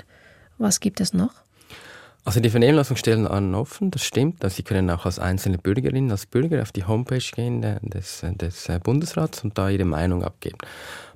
Was 0.58 0.80
gibt 0.80 1.00
es 1.00 1.12
noch? 1.12 1.32
Also 2.24 2.40
die 2.40 2.50
Vernehmlassung 2.50 2.96
stellen 2.96 3.26
an 3.28 3.54
offen, 3.54 3.92
das 3.92 4.02
stimmt. 4.02 4.42
Also 4.42 4.56
Sie 4.56 4.64
können 4.64 4.90
auch 4.90 5.06
als 5.06 5.20
einzelne 5.20 5.58
Bürgerin, 5.58 6.10
als 6.10 6.26
Bürger 6.26 6.60
auf 6.60 6.72
die 6.72 6.84
Homepage 6.84 7.20
gehen 7.20 7.62
des, 7.82 8.24
des 8.24 8.68
Bundesrats 8.82 9.44
und 9.44 9.56
da 9.56 9.68
Ihre 9.68 9.84
Meinung 9.84 10.24
abgeben. 10.24 10.58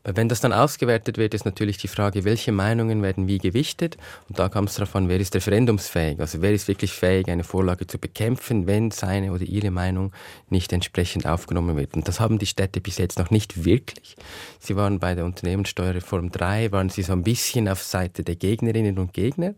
Weil 0.05 0.17
wenn 0.17 0.29
das 0.29 0.41
dann 0.41 0.53
ausgewertet 0.53 1.19
wird, 1.19 1.35
ist 1.35 1.45
natürlich 1.45 1.79
die 1.79 1.89
Frage, 1.89 2.25
welche 2.25 2.53
Meinungen 2.53 3.03
werden 3.03 3.29
wie 3.29 3.39
gewichtet. 3.39 3.97
Und 4.29 4.39
da 4.39 4.49
kam 4.49 4.65
es 4.65 4.75
darauf 4.75 4.97
an, 4.97 5.09
wer 5.09 5.21
ist 5.21 5.35
referendumsfähig. 5.35 6.21
Also 6.21 6.43
wer 6.43 6.53
ist 6.53 6.69
wirklich 6.69 6.93
fähig, 6.93 7.29
eine 7.29 7.45
Vorlage 7.45 7.87
zu 7.87 7.99
bekämpfen, 7.99 8.67
wenn 8.67 8.91
seine 8.91 9.33
oder 9.33 9.45
ihre 9.45 9.71
Meinung 9.71 10.13
nicht 10.49 10.73
entsprechend 10.73 11.27
aufgenommen 11.27 11.77
wird. 11.77 11.95
Und 11.95 12.09
das 12.09 12.21
haben 12.21 12.39
die 12.39 12.47
Städte 12.47 12.81
bis 12.81 12.99
jetzt 12.99 13.19
noch 13.19 13.31
nicht 13.31 13.65
wirklich. 13.65 14.17
Sie 14.59 14.77
waren 14.77 14.99
bei 14.99 15.15
der 15.15 15.25
Unternehmenssteuerreform 15.25 16.31
3, 16.31 16.73
waren 16.73 16.89
sie 16.89 17.03
so 17.03 17.13
ein 17.13 17.23
bisschen 17.23 17.69
auf 17.69 17.83
Seite 17.83 18.25
der 18.25 18.37
Gegnerinnen 18.37 18.99
und 18.99 19.13
Gegner, 19.13 19.55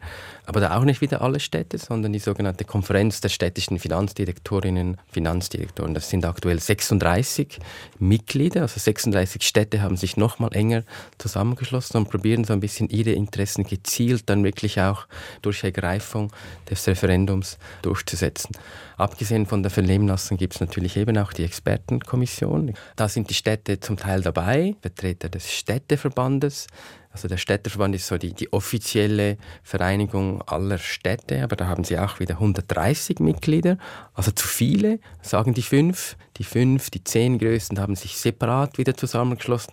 aber 0.46 0.60
da 0.60 0.76
auch 0.76 0.84
nicht 0.84 1.00
wieder 1.00 1.22
alle 1.22 1.40
Städte, 1.40 1.78
sondern 1.78 2.12
die 2.12 2.18
sogenannte 2.18 2.64
Konferenz 2.64 3.20
der 3.20 3.28
städtischen 3.28 3.78
Finanzdirektorinnen, 3.78 4.98
Finanzdirektoren. 5.10 5.94
Das 5.94 6.08
sind 6.08 6.24
aktuell 6.24 6.60
36 6.60 7.58
Mitglieder, 7.98 8.62
also 8.62 8.78
36 8.78 9.42
Städte 9.42 9.82
haben 9.82 9.96
sich 9.96 10.16
noch 10.16 10.31
nochmal 10.32 10.54
enger 10.54 10.82
zusammengeschlossen 11.18 11.98
und 11.98 12.10
probieren 12.10 12.44
so 12.44 12.52
ein 12.52 12.60
bisschen 12.60 12.88
ihre 12.88 13.12
Interessen 13.12 13.64
gezielt 13.64 14.28
dann 14.30 14.44
wirklich 14.44 14.80
auch 14.80 15.06
durch 15.42 15.62
Ergreifung 15.62 16.32
des 16.70 16.86
Referendums 16.86 17.58
durchzusetzen. 17.82 18.56
Abgesehen 18.96 19.46
von 19.46 19.62
der 19.62 19.70
Vernehmlassung 19.70 20.38
gibt 20.38 20.54
es 20.54 20.60
natürlich 20.60 20.96
eben 20.96 21.18
auch 21.18 21.32
die 21.32 21.44
Expertenkommission. 21.44 22.74
Da 22.96 23.08
sind 23.08 23.28
die 23.30 23.34
Städte 23.34 23.80
zum 23.80 23.96
Teil 23.96 24.22
dabei, 24.22 24.74
Vertreter 24.80 25.28
des 25.28 25.52
Städteverbandes, 25.52 26.66
also 27.12 27.28
der 27.28 27.36
Städteverband 27.36 27.94
ist 27.94 28.06
so 28.06 28.16
die, 28.16 28.32
die 28.32 28.52
offizielle 28.54 29.36
Vereinigung 29.62 30.40
aller 30.42 30.78
Städte, 30.78 31.42
aber 31.42 31.56
da 31.56 31.66
haben 31.66 31.84
sie 31.84 31.98
auch 31.98 32.20
wieder 32.20 32.34
130 32.36 33.20
Mitglieder, 33.20 33.76
also 34.14 34.30
zu 34.30 34.48
viele, 34.48 34.98
sagen 35.20 35.52
die 35.52 35.62
fünf. 35.62 36.16
Die 36.38 36.44
fünf, 36.44 36.88
die 36.88 37.04
zehn 37.04 37.38
größten 37.38 37.78
haben 37.78 37.94
sich 37.94 38.16
separat 38.16 38.78
wieder 38.78 38.96
zusammengeschlossen. 38.96 39.72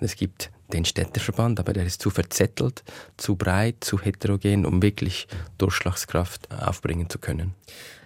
Es 0.00 0.16
gibt 0.16 0.50
den 0.72 0.84
Städteverband, 0.84 1.60
aber 1.60 1.72
der 1.72 1.84
ist 1.84 2.02
zu 2.02 2.10
verzettelt, 2.10 2.84
zu 3.16 3.36
breit, 3.36 3.76
zu 3.80 4.00
heterogen, 4.00 4.66
um 4.66 4.82
wirklich 4.82 5.26
Durchschlagskraft 5.56 6.50
aufbringen 6.52 7.08
zu 7.08 7.18
können. 7.18 7.54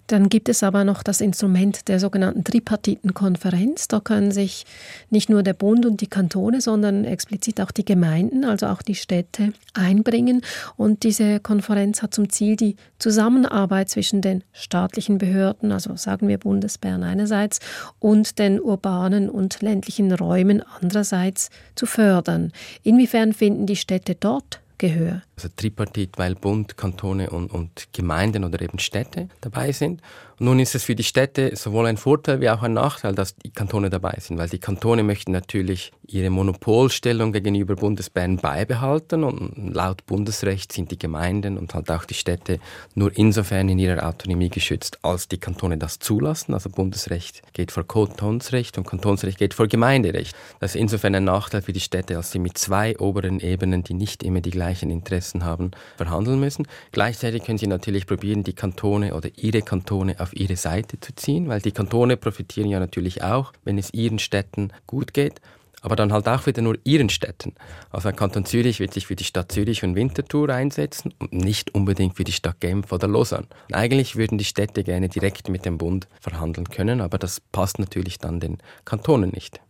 Dann 0.08 0.28
gibt 0.28 0.48
es 0.48 0.62
aber 0.62 0.84
noch 0.84 1.02
das 1.02 1.20
Instrument 1.20 1.88
der 1.88 1.98
sogenannten 2.00 2.44
Tripartitenkonferenz. 2.44 3.88
Da 3.88 4.00
können 4.00 4.30
sich 4.30 4.66
nicht 5.10 5.30
nur 5.30 5.42
der 5.42 5.54
Bund 5.54 5.86
und 5.86 6.00
die 6.00 6.06
Kantone, 6.06 6.60
sondern 6.60 7.04
explizit 7.04 7.60
auch 7.60 7.70
die 7.70 7.84
Gemeinden, 7.84 8.44
also 8.44 8.66
auch 8.66 8.82
die 8.82 8.94
Städte 8.94 9.52
einbringen. 9.74 10.42
Und 10.76 11.02
diese 11.04 11.40
Konferenz 11.40 12.02
hat 12.02 12.14
zum 12.14 12.28
Ziel, 12.30 12.56
die 12.56 12.76
Zusammenarbeit 12.98 13.88
zwischen 13.88 14.20
den 14.20 14.44
staatlichen 14.52 15.18
Behörden, 15.18 15.72
also 15.72 15.96
sagen 15.96 16.28
wir 16.28 16.38
Bundesbern 16.38 17.02
einerseits, 17.02 17.60
und 17.98 18.38
den 18.38 18.60
urbanen 18.60 19.30
und 19.30 19.62
ländlichen 19.62 20.12
Räumen 20.12 20.62
andererseits 20.80 21.50
zu 21.74 21.86
fördern. 21.86 22.52
Inwiefern 22.82 23.32
finden 23.32 23.66
die 23.66 23.76
Städte 23.76 24.14
dort 24.14 24.60
Gehör. 24.78 25.22
Also 25.42 25.56
Tripartit, 25.56 26.18
weil 26.18 26.36
Bund, 26.36 26.76
Kantone 26.76 27.30
und, 27.30 27.50
und 27.50 27.88
Gemeinden 27.92 28.44
oder 28.44 28.62
eben 28.62 28.78
Städte 28.78 29.28
dabei 29.40 29.72
sind. 29.72 30.00
Nun 30.38 30.58
ist 30.58 30.74
es 30.74 30.82
für 30.82 30.96
die 30.96 31.04
Städte 31.04 31.54
sowohl 31.54 31.86
ein 31.86 31.96
Vorteil 31.96 32.40
wie 32.40 32.50
auch 32.50 32.62
ein 32.62 32.72
Nachteil, 32.72 33.14
dass 33.14 33.36
die 33.36 33.50
Kantone 33.50 33.90
dabei 33.90 34.16
sind, 34.18 34.38
weil 34.38 34.48
die 34.48 34.58
Kantone 34.58 35.04
möchten 35.04 35.30
natürlich 35.30 35.92
ihre 36.04 36.30
Monopolstellung 36.30 37.32
gegenüber 37.32 37.76
Bundesbern 37.76 38.38
beibehalten 38.38 39.22
und 39.22 39.72
laut 39.72 40.04
Bundesrecht 40.06 40.72
sind 40.72 40.90
die 40.90 40.98
Gemeinden 40.98 41.56
und 41.56 41.74
halt 41.74 41.90
auch 41.92 42.04
die 42.04 42.14
Städte 42.14 42.58
nur 42.96 43.16
insofern 43.16 43.68
in 43.68 43.78
ihrer 43.78 44.04
Autonomie 44.04 44.48
geschützt, 44.48 44.98
als 45.02 45.28
die 45.28 45.38
Kantone 45.38 45.78
das 45.78 46.00
zulassen. 46.00 46.54
Also 46.54 46.70
Bundesrecht 46.70 47.42
geht 47.52 47.70
vor 47.70 47.86
Kantonsrecht 47.86 48.76
und 48.78 48.86
Kantonsrecht 48.86 49.38
geht 49.38 49.54
vor 49.54 49.68
Gemeinderecht. 49.68 50.34
Das 50.58 50.74
ist 50.74 50.80
insofern 50.80 51.14
ein 51.14 51.24
Nachteil 51.24 51.62
für 51.62 51.72
die 51.72 51.78
Städte, 51.78 52.16
als 52.16 52.32
sie 52.32 52.40
mit 52.40 52.58
zwei 52.58 52.98
oberen 52.98 53.38
Ebenen, 53.38 53.84
die 53.84 53.94
nicht 53.94 54.24
immer 54.24 54.40
die 54.40 54.50
gleichen 54.50 54.90
Interessen 54.90 55.31
haben, 55.40 55.70
verhandeln 55.96 56.38
müssen. 56.38 56.66
Gleichzeitig 56.92 57.44
können 57.44 57.58
sie 57.58 57.66
natürlich 57.66 58.06
probieren, 58.06 58.44
die 58.44 58.54
Kantone 58.54 59.14
oder 59.14 59.30
ihre 59.36 59.62
Kantone 59.62 60.20
auf 60.20 60.34
ihre 60.34 60.56
Seite 60.56 61.00
zu 61.00 61.14
ziehen, 61.14 61.48
weil 61.48 61.60
die 61.60 61.72
Kantone 61.72 62.16
profitieren 62.16 62.68
ja 62.68 62.78
natürlich 62.78 63.22
auch, 63.22 63.52
wenn 63.64 63.78
es 63.78 63.92
ihren 63.94 64.18
Städten 64.18 64.72
gut 64.86 65.14
geht 65.14 65.40
aber 65.82 65.96
dann 65.96 66.12
halt 66.12 66.28
auch 66.28 66.46
wieder 66.46 66.62
nur 66.62 66.78
ihren 66.84 67.10
Städten. 67.10 67.54
Also 67.90 68.08
der 68.08 68.16
Kanton 68.16 68.46
Zürich 68.46 68.80
wird 68.80 68.94
sich 68.94 69.08
für 69.08 69.16
die 69.16 69.24
Stadt 69.24 69.52
Zürich 69.52 69.82
und 69.82 69.96
Winterthur 69.96 70.48
einsetzen 70.48 71.12
und 71.18 71.32
nicht 71.32 71.74
unbedingt 71.74 72.16
für 72.16 72.24
die 72.24 72.32
Stadt 72.32 72.60
Genf 72.60 72.92
oder 72.92 73.08
Lausanne. 73.08 73.48
Eigentlich 73.72 74.16
würden 74.16 74.38
die 74.38 74.44
Städte 74.44 74.84
gerne 74.84 75.08
direkt 75.08 75.48
mit 75.48 75.64
dem 75.64 75.78
Bund 75.78 76.08
verhandeln 76.20 76.68
können, 76.68 77.00
aber 77.00 77.18
das 77.18 77.40
passt 77.40 77.78
natürlich 77.78 78.18
dann 78.18 78.40
den 78.40 78.58
Kantonen 78.84 79.30
nicht. 79.30 79.60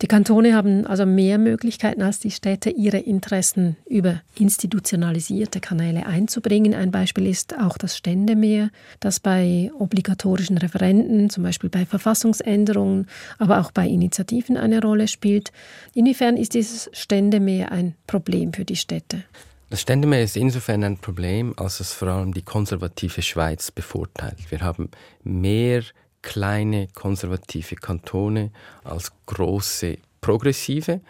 Die 0.00 0.06
Kantone 0.06 0.54
haben 0.54 0.86
also 0.86 1.06
mehr 1.06 1.38
Möglichkeiten 1.38 2.02
als 2.02 2.20
die 2.20 2.30
Städte, 2.30 2.70
ihre 2.70 2.98
Interessen 2.98 3.76
über 3.84 4.22
institutionalisierte 4.38 5.58
Kanäle 5.58 6.06
einzubringen. 6.06 6.72
Ein 6.72 6.92
Beispiel 6.92 7.26
ist 7.26 7.58
auch 7.58 7.76
das 7.76 7.96
Ständemeer, 7.96 8.70
das 9.00 9.18
bei 9.18 9.72
obligatorischen 9.76 10.56
Referenden, 10.56 11.30
zum 11.30 11.42
Beispiel 11.42 11.68
bei 11.68 11.84
Verfassungsänderungen, 11.84 13.08
aber 13.38 13.58
auch 13.58 13.72
bei 13.72 13.88
Initiativen 13.88 14.56
eine 14.56 14.80
Rolle 14.80 15.08
spielt. 15.08 15.50
Inwiefern 15.94 16.36
ist 16.36 16.54
dieses 16.54 16.88
Ständemeer 16.92 17.72
ein 17.72 17.96
Problem 18.06 18.52
für 18.52 18.64
die 18.64 18.76
Städte? 18.76 19.24
Das 19.70 19.82
Ständemeer 19.82 20.22
ist 20.22 20.36
insofern 20.36 20.84
ein 20.84 20.96
Problem, 20.98 21.54
als 21.56 21.80
es 21.80 21.92
vor 21.92 22.08
allem 22.08 22.32
die 22.32 22.42
konservative 22.42 23.20
Schweiz 23.20 23.70
bevorteilt. 23.70 24.38
Wir 24.48 24.60
haben 24.60 24.90
mehr 25.24 25.82
kleine 26.22 26.88
konservative 26.94 27.76
Kantone 27.76 28.50
als 28.84 29.12
große 29.26 29.98
progressive. 30.20 31.00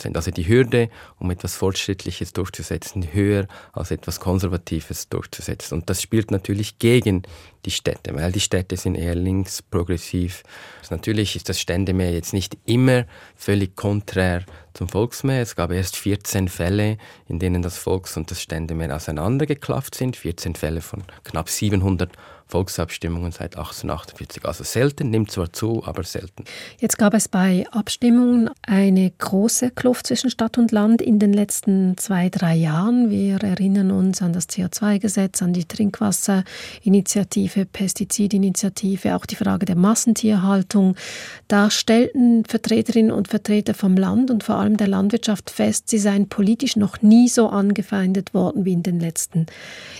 sind. 0.00 0.16
Also 0.16 0.30
die 0.30 0.48
Hürde, 0.48 0.88
um 1.18 1.30
etwas 1.30 1.56
Fortschrittliches 1.56 2.32
durchzusetzen, 2.32 3.12
höher 3.12 3.46
als 3.72 3.90
etwas 3.90 4.20
Konservatives 4.20 5.08
durchzusetzen. 5.08 5.78
Und 5.78 5.90
das 5.90 6.02
spielt 6.02 6.30
natürlich 6.30 6.78
gegen 6.78 7.22
die 7.64 7.70
Städte, 7.70 8.14
weil 8.14 8.32
die 8.32 8.40
Städte 8.40 8.76
sind 8.76 8.96
eher 8.96 9.14
links, 9.14 9.62
progressiv. 9.62 10.42
Also 10.80 10.94
natürlich 10.96 11.36
ist 11.36 11.48
das 11.48 11.60
Ständemeer 11.60 12.12
jetzt 12.12 12.32
nicht 12.32 12.58
immer 12.66 13.06
völlig 13.36 13.76
konträr 13.76 14.44
zum 14.72 14.88
Volksmeer. 14.88 15.42
Es 15.42 15.54
gab 15.54 15.70
erst 15.70 15.96
14 15.96 16.48
Fälle, 16.48 16.98
in 17.28 17.38
denen 17.38 17.62
das 17.62 17.78
Volks- 17.78 18.16
und 18.16 18.30
das 18.30 18.42
Ständemeer 18.42 18.94
auseinandergeklafft 18.96 19.94
sind. 19.94 20.16
14 20.16 20.56
Fälle 20.56 20.80
von 20.80 21.04
knapp 21.22 21.48
700 21.48 22.10
Volksabstimmungen 22.54 23.32
seit 23.32 23.56
1848. 23.56 24.44
Also 24.44 24.62
selten, 24.62 25.10
nimmt 25.10 25.32
zwar 25.32 25.52
zu, 25.52 25.82
aber 25.84 26.04
selten. 26.04 26.44
Jetzt 26.78 26.98
gab 26.98 27.12
es 27.12 27.26
bei 27.26 27.66
Abstimmungen 27.72 28.48
eine 28.62 29.10
große 29.10 29.72
Kluft 29.72 30.06
zwischen 30.06 30.30
Stadt 30.30 30.56
und 30.56 30.70
Land 30.70 31.02
in 31.02 31.18
den 31.18 31.32
letzten 31.32 31.96
zwei, 31.96 32.28
drei 32.28 32.54
Jahren. 32.54 33.10
Wir 33.10 33.42
erinnern 33.42 33.90
uns 33.90 34.22
an 34.22 34.32
das 34.32 34.48
CO2-Gesetz, 34.48 35.42
an 35.42 35.52
die 35.52 35.64
Trinkwasserinitiative, 35.64 37.66
Pestizidinitiative, 37.66 39.16
auch 39.16 39.26
die 39.26 39.34
Frage 39.34 39.66
der 39.66 39.74
Massentierhaltung. 39.74 40.94
Da 41.48 41.70
stellten 41.70 42.44
Vertreterinnen 42.44 43.10
und 43.10 43.26
Vertreter 43.26 43.74
vom 43.74 43.96
Land 43.96 44.30
und 44.30 44.44
vor 44.44 44.54
allem 44.54 44.76
der 44.76 44.86
Landwirtschaft 44.86 45.50
fest, 45.50 45.88
sie 45.88 45.98
seien 45.98 46.28
politisch 46.28 46.76
noch 46.76 47.02
nie 47.02 47.28
so 47.28 47.48
angefeindet 47.48 48.32
worden 48.32 48.64
wie 48.64 48.74
in 48.74 48.84
den 48.84 49.00
letzten 49.00 49.46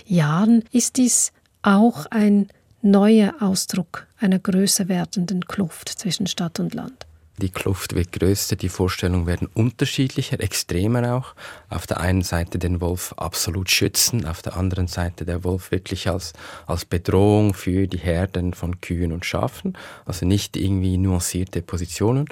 Jahren. 0.06 0.62
Ist 0.70 0.98
dies 0.98 1.32
auch 1.64 2.06
ein 2.06 2.48
neuer 2.82 3.34
Ausdruck 3.40 4.06
einer 4.18 4.38
größer 4.38 4.88
werdenden 4.88 5.46
Kluft 5.46 5.88
zwischen 5.88 6.26
Stadt 6.26 6.60
und 6.60 6.74
Land. 6.74 7.03
Die 7.38 7.50
Kluft 7.50 7.96
wird 7.96 8.12
größer, 8.12 8.54
die 8.54 8.68
Vorstellungen 8.68 9.26
werden 9.26 9.48
unterschiedlicher, 9.52 10.38
extremer 10.38 11.16
auch. 11.16 11.34
Auf 11.68 11.84
der 11.84 11.98
einen 11.98 12.22
Seite 12.22 12.60
den 12.60 12.80
Wolf 12.80 13.12
absolut 13.16 13.72
schützen, 13.72 14.24
auf 14.24 14.40
der 14.40 14.56
anderen 14.56 14.86
Seite 14.86 15.24
der 15.24 15.42
Wolf 15.42 15.72
wirklich 15.72 16.08
als, 16.08 16.32
als 16.66 16.84
Bedrohung 16.84 17.52
für 17.52 17.88
die 17.88 17.98
Herden 17.98 18.54
von 18.54 18.80
Kühen 18.80 19.10
und 19.10 19.26
Schafen. 19.26 19.76
Also 20.06 20.26
nicht 20.26 20.56
irgendwie 20.56 20.96
nuancierte 20.96 21.60
Positionen. 21.60 22.26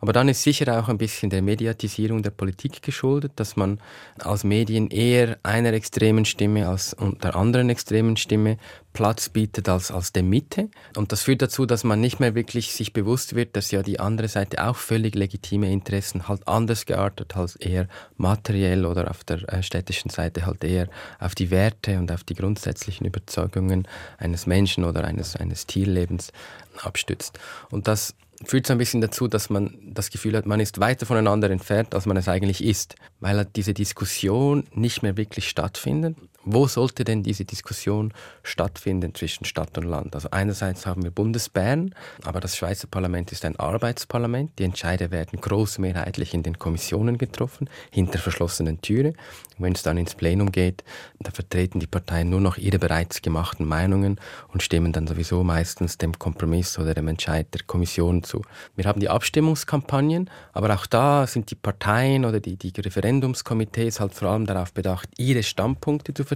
Aber 0.00 0.12
dann 0.12 0.28
ist 0.28 0.44
sicher 0.44 0.78
auch 0.78 0.88
ein 0.88 0.98
bisschen 0.98 1.30
der 1.30 1.42
Mediatisierung 1.42 2.22
der 2.22 2.30
Politik 2.30 2.80
geschuldet, 2.80 3.32
dass 3.34 3.56
man 3.56 3.80
als 4.20 4.44
Medien 4.44 4.88
eher 4.88 5.36
einer 5.42 5.72
extremen 5.72 6.24
Stimme 6.24 6.68
als 6.68 6.94
der 7.24 7.34
anderen 7.34 7.70
extremen 7.70 8.16
Stimme 8.16 8.58
Platz 8.94 9.28
bietet 9.28 9.68
als, 9.68 9.90
als 9.90 10.12
der 10.12 10.22
Mitte. 10.22 10.70
Und 10.96 11.12
das 11.12 11.22
führt 11.22 11.42
dazu, 11.42 11.66
dass 11.66 11.84
man 11.84 12.00
nicht 12.00 12.20
mehr 12.20 12.34
wirklich 12.34 12.72
sich 12.72 12.92
bewusst 12.92 13.34
wird, 13.34 13.56
dass 13.56 13.72
ja 13.72 13.82
die 13.82 14.00
andere 14.00 14.28
Seite 14.28 14.64
auch 14.64 14.76
völlig 14.76 15.14
legitime 15.16 15.70
Interessen 15.70 16.28
halt 16.28 16.48
anders 16.48 16.86
geartet, 16.86 17.36
als 17.36 17.56
eher 17.56 17.88
materiell 18.16 18.86
oder 18.86 19.10
auf 19.10 19.24
der 19.24 19.46
äh, 19.52 19.62
städtischen 19.62 20.10
Seite 20.10 20.46
halt 20.46 20.64
eher 20.64 20.88
auf 21.18 21.34
die 21.34 21.50
Werte 21.50 21.98
und 21.98 22.10
auf 22.12 22.24
die 22.24 22.34
grundsätzlichen 22.34 23.06
Überzeugungen 23.06 23.86
eines 24.16 24.46
Menschen 24.46 24.84
oder 24.84 25.04
eines, 25.04 25.36
eines 25.36 25.66
Tierlebens 25.66 26.32
abstützt. 26.80 27.38
Und 27.70 27.88
das 27.88 28.14
führt 28.44 28.66
so 28.66 28.72
ein 28.72 28.78
bisschen 28.78 29.00
dazu, 29.00 29.26
dass 29.26 29.50
man 29.50 29.76
das 29.82 30.10
Gefühl 30.10 30.36
hat, 30.36 30.46
man 30.46 30.60
ist 30.60 30.78
weiter 30.78 31.04
voneinander 31.04 31.50
entfernt, 31.50 31.94
als 31.94 32.06
man 32.06 32.16
es 32.16 32.28
eigentlich 32.28 32.62
ist, 32.62 32.94
weil 33.18 33.36
halt 33.36 33.56
diese 33.56 33.74
Diskussion 33.74 34.64
nicht 34.72 35.02
mehr 35.02 35.16
wirklich 35.16 35.48
stattfindet 35.48 36.16
wo 36.44 36.66
sollte 36.66 37.04
denn 37.04 37.22
diese 37.22 37.44
Diskussion 37.44 38.12
stattfinden 38.42 39.14
zwischen 39.14 39.44
Stadt 39.46 39.76
und 39.78 39.84
Land? 39.84 40.14
Also 40.14 40.28
einerseits 40.30 40.84
haben 40.84 41.02
wir 41.02 41.10
Bundesbern, 41.10 41.94
aber 42.22 42.40
das 42.40 42.56
Schweizer 42.56 42.86
Parlament 42.86 43.32
ist 43.32 43.44
ein 43.44 43.56
Arbeitsparlament. 43.58 44.58
Die 44.58 44.64
Entscheide 44.64 45.10
werden 45.10 45.40
großmehrheitlich 45.40 46.34
in 46.34 46.42
den 46.42 46.58
Kommissionen 46.58 47.16
getroffen, 47.16 47.70
hinter 47.90 48.18
verschlossenen 48.18 48.82
Türen. 48.82 49.16
Wenn 49.56 49.72
es 49.72 49.82
dann 49.82 49.96
ins 49.96 50.14
Plenum 50.16 50.52
geht, 50.52 50.84
da 51.20 51.30
vertreten 51.30 51.80
die 51.80 51.86
Parteien 51.86 52.28
nur 52.28 52.40
noch 52.40 52.58
ihre 52.58 52.78
bereits 52.78 53.22
gemachten 53.22 53.66
Meinungen 53.66 54.20
und 54.52 54.62
stimmen 54.62 54.92
dann 54.92 55.06
sowieso 55.06 55.44
meistens 55.44 55.96
dem 55.96 56.18
Kompromiss 56.18 56.78
oder 56.78 56.92
dem 56.92 57.08
Entscheid 57.08 57.46
der 57.54 57.62
Kommission 57.62 58.22
zu. 58.24 58.42
Wir 58.76 58.84
haben 58.86 59.00
die 59.00 59.08
Abstimmungskampagnen, 59.08 60.28
aber 60.52 60.74
auch 60.74 60.86
da 60.86 61.26
sind 61.26 61.50
die 61.50 61.54
Parteien 61.54 62.24
oder 62.24 62.40
die, 62.40 62.56
die 62.56 62.72
Referendumskomitees 62.78 64.00
halt 64.00 64.14
vor 64.14 64.28
allem 64.28 64.46
darauf 64.46 64.72
bedacht, 64.72 65.08
ihre 65.16 65.42
Standpunkte 65.42 66.12
zu 66.12 66.24
vertreten 66.24 66.33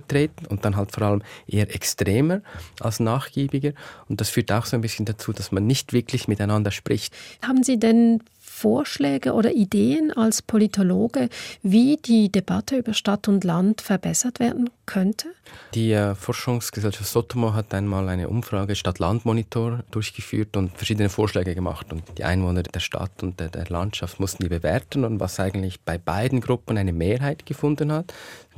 und 0.48 0.64
dann 0.64 0.76
halt 0.76 0.92
vor 0.92 1.02
allem 1.04 1.22
eher 1.46 1.74
extremer 1.74 2.40
als 2.80 3.00
nachgiebiger. 3.00 3.72
Und 4.08 4.20
das 4.20 4.30
führt 4.30 4.52
auch 4.52 4.66
so 4.66 4.76
ein 4.76 4.80
bisschen 4.80 5.06
dazu, 5.06 5.32
dass 5.32 5.52
man 5.52 5.66
nicht 5.66 5.92
wirklich 5.92 6.28
miteinander 6.28 6.70
spricht. 6.70 7.14
Haben 7.42 7.62
Sie 7.62 7.78
denn 7.78 8.20
Vorschläge 8.58 9.34
oder 9.34 9.52
Ideen 9.52 10.12
als 10.12 10.42
Politologe, 10.42 11.28
wie 11.62 11.96
die 11.96 12.32
Debatte 12.32 12.76
über 12.76 12.92
Stadt 12.92 13.28
und 13.28 13.44
Land 13.44 13.80
verbessert 13.80 14.40
werden 14.40 14.68
könnte? 14.84 15.28
Die 15.74 15.92
äh, 15.92 16.16
Forschungsgesellschaft 16.16 17.08
Sotomo 17.08 17.54
hat 17.54 17.72
einmal 17.72 18.08
eine 18.08 18.28
Umfrage 18.28 18.74
Stadt-Land-Monitor 18.74 19.84
durchgeführt 19.92 20.56
und 20.56 20.76
verschiedene 20.76 21.08
Vorschläge 21.08 21.54
gemacht. 21.54 21.92
Und 21.92 22.02
die 22.18 22.24
Einwohner 22.24 22.64
der 22.64 22.80
Stadt 22.80 23.22
und 23.22 23.38
der, 23.38 23.48
der 23.48 23.66
Landschaft 23.68 24.18
mussten 24.18 24.42
die 24.42 24.48
bewerten. 24.48 25.04
Und 25.04 25.20
was 25.20 25.38
eigentlich 25.38 25.80
bei 25.82 25.96
beiden 25.96 26.40
Gruppen 26.40 26.78
eine 26.78 26.92
Mehrheit 26.92 27.46
gefunden 27.46 27.92
hat, 27.92 28.12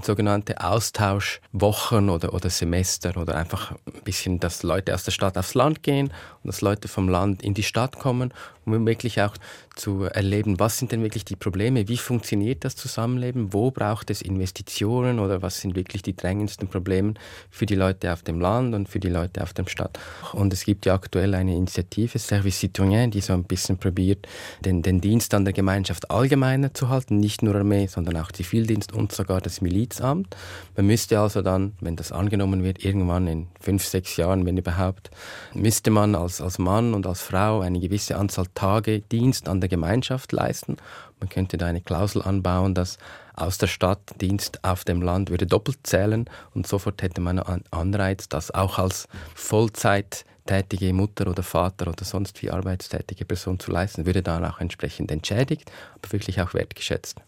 sogenannte 0.05 0.61
Austauschwochen 0.63 2.11
oder, 2.11 2.35
oder 2.35 2.51
Semester 2.51 3.17
oder 3.17 3.37
einfach 3.37 3.73
ein 3.73 4.03
bisschen, 4.05 4.41
dass 4.41 4.63
Leute 4.63 4.95
aus 4.95 5.05
der 5.05 5.13
Stadt 5.13 5.37
aufs 5.39 5.55
Land 5.55 5.83
gehen 5.83 6.09
und 6.43 6.49
dass 6.49 6.61
Leute 6.61 6.89
vom 6.89 7.09
Land 7.09 7.43
in 7.43 7.55
die 7.55 7.63
Stadt 7.63 7.99
kommen, 7.99 8.33
um 8.65 8.87
wirklich 8.87 9.21
auch 9.21 9.35
zu 9.77 10.05
erleben, 10.05 10.61
was 10.61 10.79
sind 10.79 10.93
denn 10.93 11.03
wirklich 11.03 11.25
die 11.25 11.37
Probleme, 11.37 11.89
wie 11.89 11.97
funktioniert 11.97 12.65
das 12.65 12.77
Zusammenleben, 12.77 13.53
wo 13.53 13.71
braucht 13.71 14.11
es 14.11 14.21
Investitionen 14.21 15.19
oder 15.19 15.43
was 15.43 15.61
sind 15.61 15.75
wirklich 15.75 16.03
die 16.03 16.15
drängendsten 16.15 16.69
Probleme 16.69 17.15
für 17.51 17.67
die 17.67 17.75
Leute 17.75 18.13
auf 18.13 18.23
dem 18.23 18.41
Land 18.41 18.75
und 18.75 18.89
für 18.89 19.01
die 19.01 19.09
Leute 19.09 19.43
auf 19.43 19.55
der 19.55 19.67
Stadt. 19.67 19.99
Und 20.33 20.53
es 20.53 20.65
gibt 20.65 20.87
ja 20.87 20.95
aktuell 20.95 21.35
eine 21.35 21.55
Initiative, 21.55 22.19
Service 22.19 22.61
Citoyen, 22.61 23.11
die 23.11 23.21
so 23.21 23.33
ein 23.33 23.45
bisschen 23.45 23.79
probiert, 23.79 24.27
den, 24.61 24.83
den 24.83 25.01
Dienst 25.01 25.33
an 25.35 25.45
der 25.45 25.55
Gemeinschaft 25.55 26.11
allgemeiner 26.11 26.75
zu 26.75 26.89
halten, 26.89 27.19
nicht 27.19 27.43
nur 27.43 27.55
Armee, 27.55 27.87
sondern 27.87 28.17
auch 28.19 28.33
Zivildienst 28.33 28.93
und 28.93 29.13
sogar 29.13 29.41
das 29.41 29.61
Milizamt. 29.91 30.37
Man 30.77 30.87
müsste 30.87 31.19
also 31.19 31.43
dann, 31.43 31.75
wenn 31.81 31.97
das 31.97 32.13
angenommen 32.13 32.63
wird, 32.63 32.85
irgendwann 32.85 33.27
in 33.27 33.49
fünf, 33.61 33.85
sechs 33.85 34.17
Jahren, 34.17 34.47
wenn 34.47 34.57
überhaupt, 34.57 35.11
müsste 35.55 35.91
man 35.91 36.15
als, 36.15 36.41
als 36.41 36.59
Mann 36.59 36.95
und 36.95 37.07
als 37.07 37.23
Frau 37.23 37.61
eine 37.61 37.81
gewisse 37.81 38.17
Anzahl 38.17 38.47
Tage 38.55 39.01
Dienst 39.01 39.49
an 39.49 39.61
der 39.61 39.69
Gemeinschaft 39.69 40.33
leisten. 40.33 40.77
Man 41.19 41.29
könnte 41.29 41.59
da 41.59 41.67
eine 41.67 41.81
Klausel 41.81 42.23
anbauen, 42.23 42.75
dass 42.75 42.99
aus 43.35 43.59
der 43.59 43.67
Stadt 43.67 44.01
Dienst 44.21 44.63
auf 44.65 44.85
dem 44.85 45.03
Land 45.03 45.31
würde 45.31 45.47
doppelt 45.47 45.79
zählen 45.83 46.27
und 46.55 46.67
sofort 46.67 47.03
hätte 47.03 47.21
man 47.21 47.39
einen 47.39 47.65
Anreiz, 47.71 48.29
das 48.29 48.51
auch 48.51 48.79
als 48.79 49.09
Vollzeit 49.35 50.25
tätige 50.47 50.93
Mutter 50.93 51.29
oder 51.29 51.43
Vater 51.43 51.89
oder 51.89 52.05
sonst 52.05 52.43
wie 52.43 52.51
arbeitstätige 52.51 53.25
Person 53.25 53.59
zu 53.59 53.71
leisten, 53.71 54.07
würde 54.07 54.23
dann 54.23 54.45
auch 54.45 54.61
entsprechend 54.61 55.11
entschädigt, 55.11 55.71
aber 55.97 56.13
wirklich 56.13 56.41
auch 56.41 56.55
wertgeschätzt. 56.55 57.21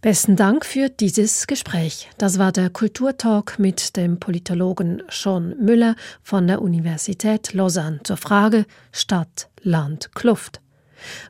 Besten 0.00 0.36
Dank 0.36 0.64
für 0.64 0.88
dieses 0.88 1.46
Gespräch. 1.46 2.08
Das 2.18 2.38
war 2.38 2.52
der 2.52 2.70
Kulturtalk 2.70 3.58
mit 3.58 3.96
dem 3.96 4.20
Politologen 4.20 5.02
Sean 5.10 5.54
Müller 5.58 5.96
von 6.22 6.46
der 6.46 6.62
Universität 6.62 7.52
Lausanne 7.52 8.00
zur 8.04 8.16
Frage 8.16 8.66
Stadt, 8.92 9.48
Land, 9.62 10.14
Kluft. 10.14 10.60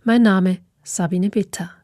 Mein 0.05 0.23
Name 0.23 0.59
Sabine 0.83 1.31
Bitter. 1.31 1.78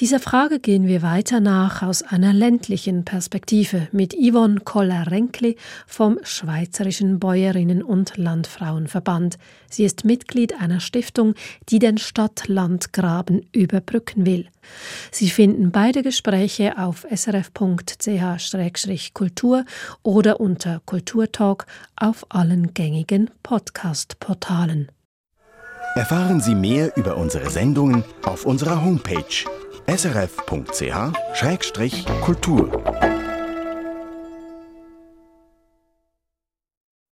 Dieser 0.00 0.20
Frage 0.20 0.60
gehen 0.60 0.86
wir 0.86 1.02
weiter 1.02 1.40
nach 1.40 1.82
aus 1.82 2.04
einer 2.04 2.32
ländlichen 2.32 3.04
Perspektive 3.04 3.88
mit 3.90 4.14
Yvonne 4.14 4.60
Koller-Renkli 4.60 5.56
vom 5.88 6.20
Schweizerischen 6.22 7.18
Bäuerinnen- 7.18 7.82
und 7.82 8.16
Landfrauenverband. 8.16 9.38
Sie 9.68 9.82
ist 9.84 10.04
Mitglied 10.04 10.54
einer 10.60 10.78
Stiftung, 10.78 11.34
die 11.68 11.80
den 11.80 11.98
Stadt-Land-Graben 11.98 13.44
überbrücken 13.50 14.24
will. 14.24 14.46
Sie 15.10 15.30
finden 15.30 15.72
beide 15.72 16.04
Gespräche 16.04 16.78
auf 16.78 17.04
srf.ch-kultur 17.10 17.64
oder 20.04 20.38
unter 20.38 20.80
Kulturtalk 20.86 21.66
auf 21.96 22.24
allen 22.28 22.72
gängigen 22.72 23.32
Podcast-Portalen. 23.42 24.92
Erfahren 25.96 26.40
Sie 26.40 26.54
mehr 26.54 26.96
über 26.96 27.16
unsere 27.16 27.50
Sendungen 27.50 28.04
auf 28.22 28.46
unserer 28.46 28.84
Homepage 28.84 29.24
srf.ch-kultur. 29.88 31.28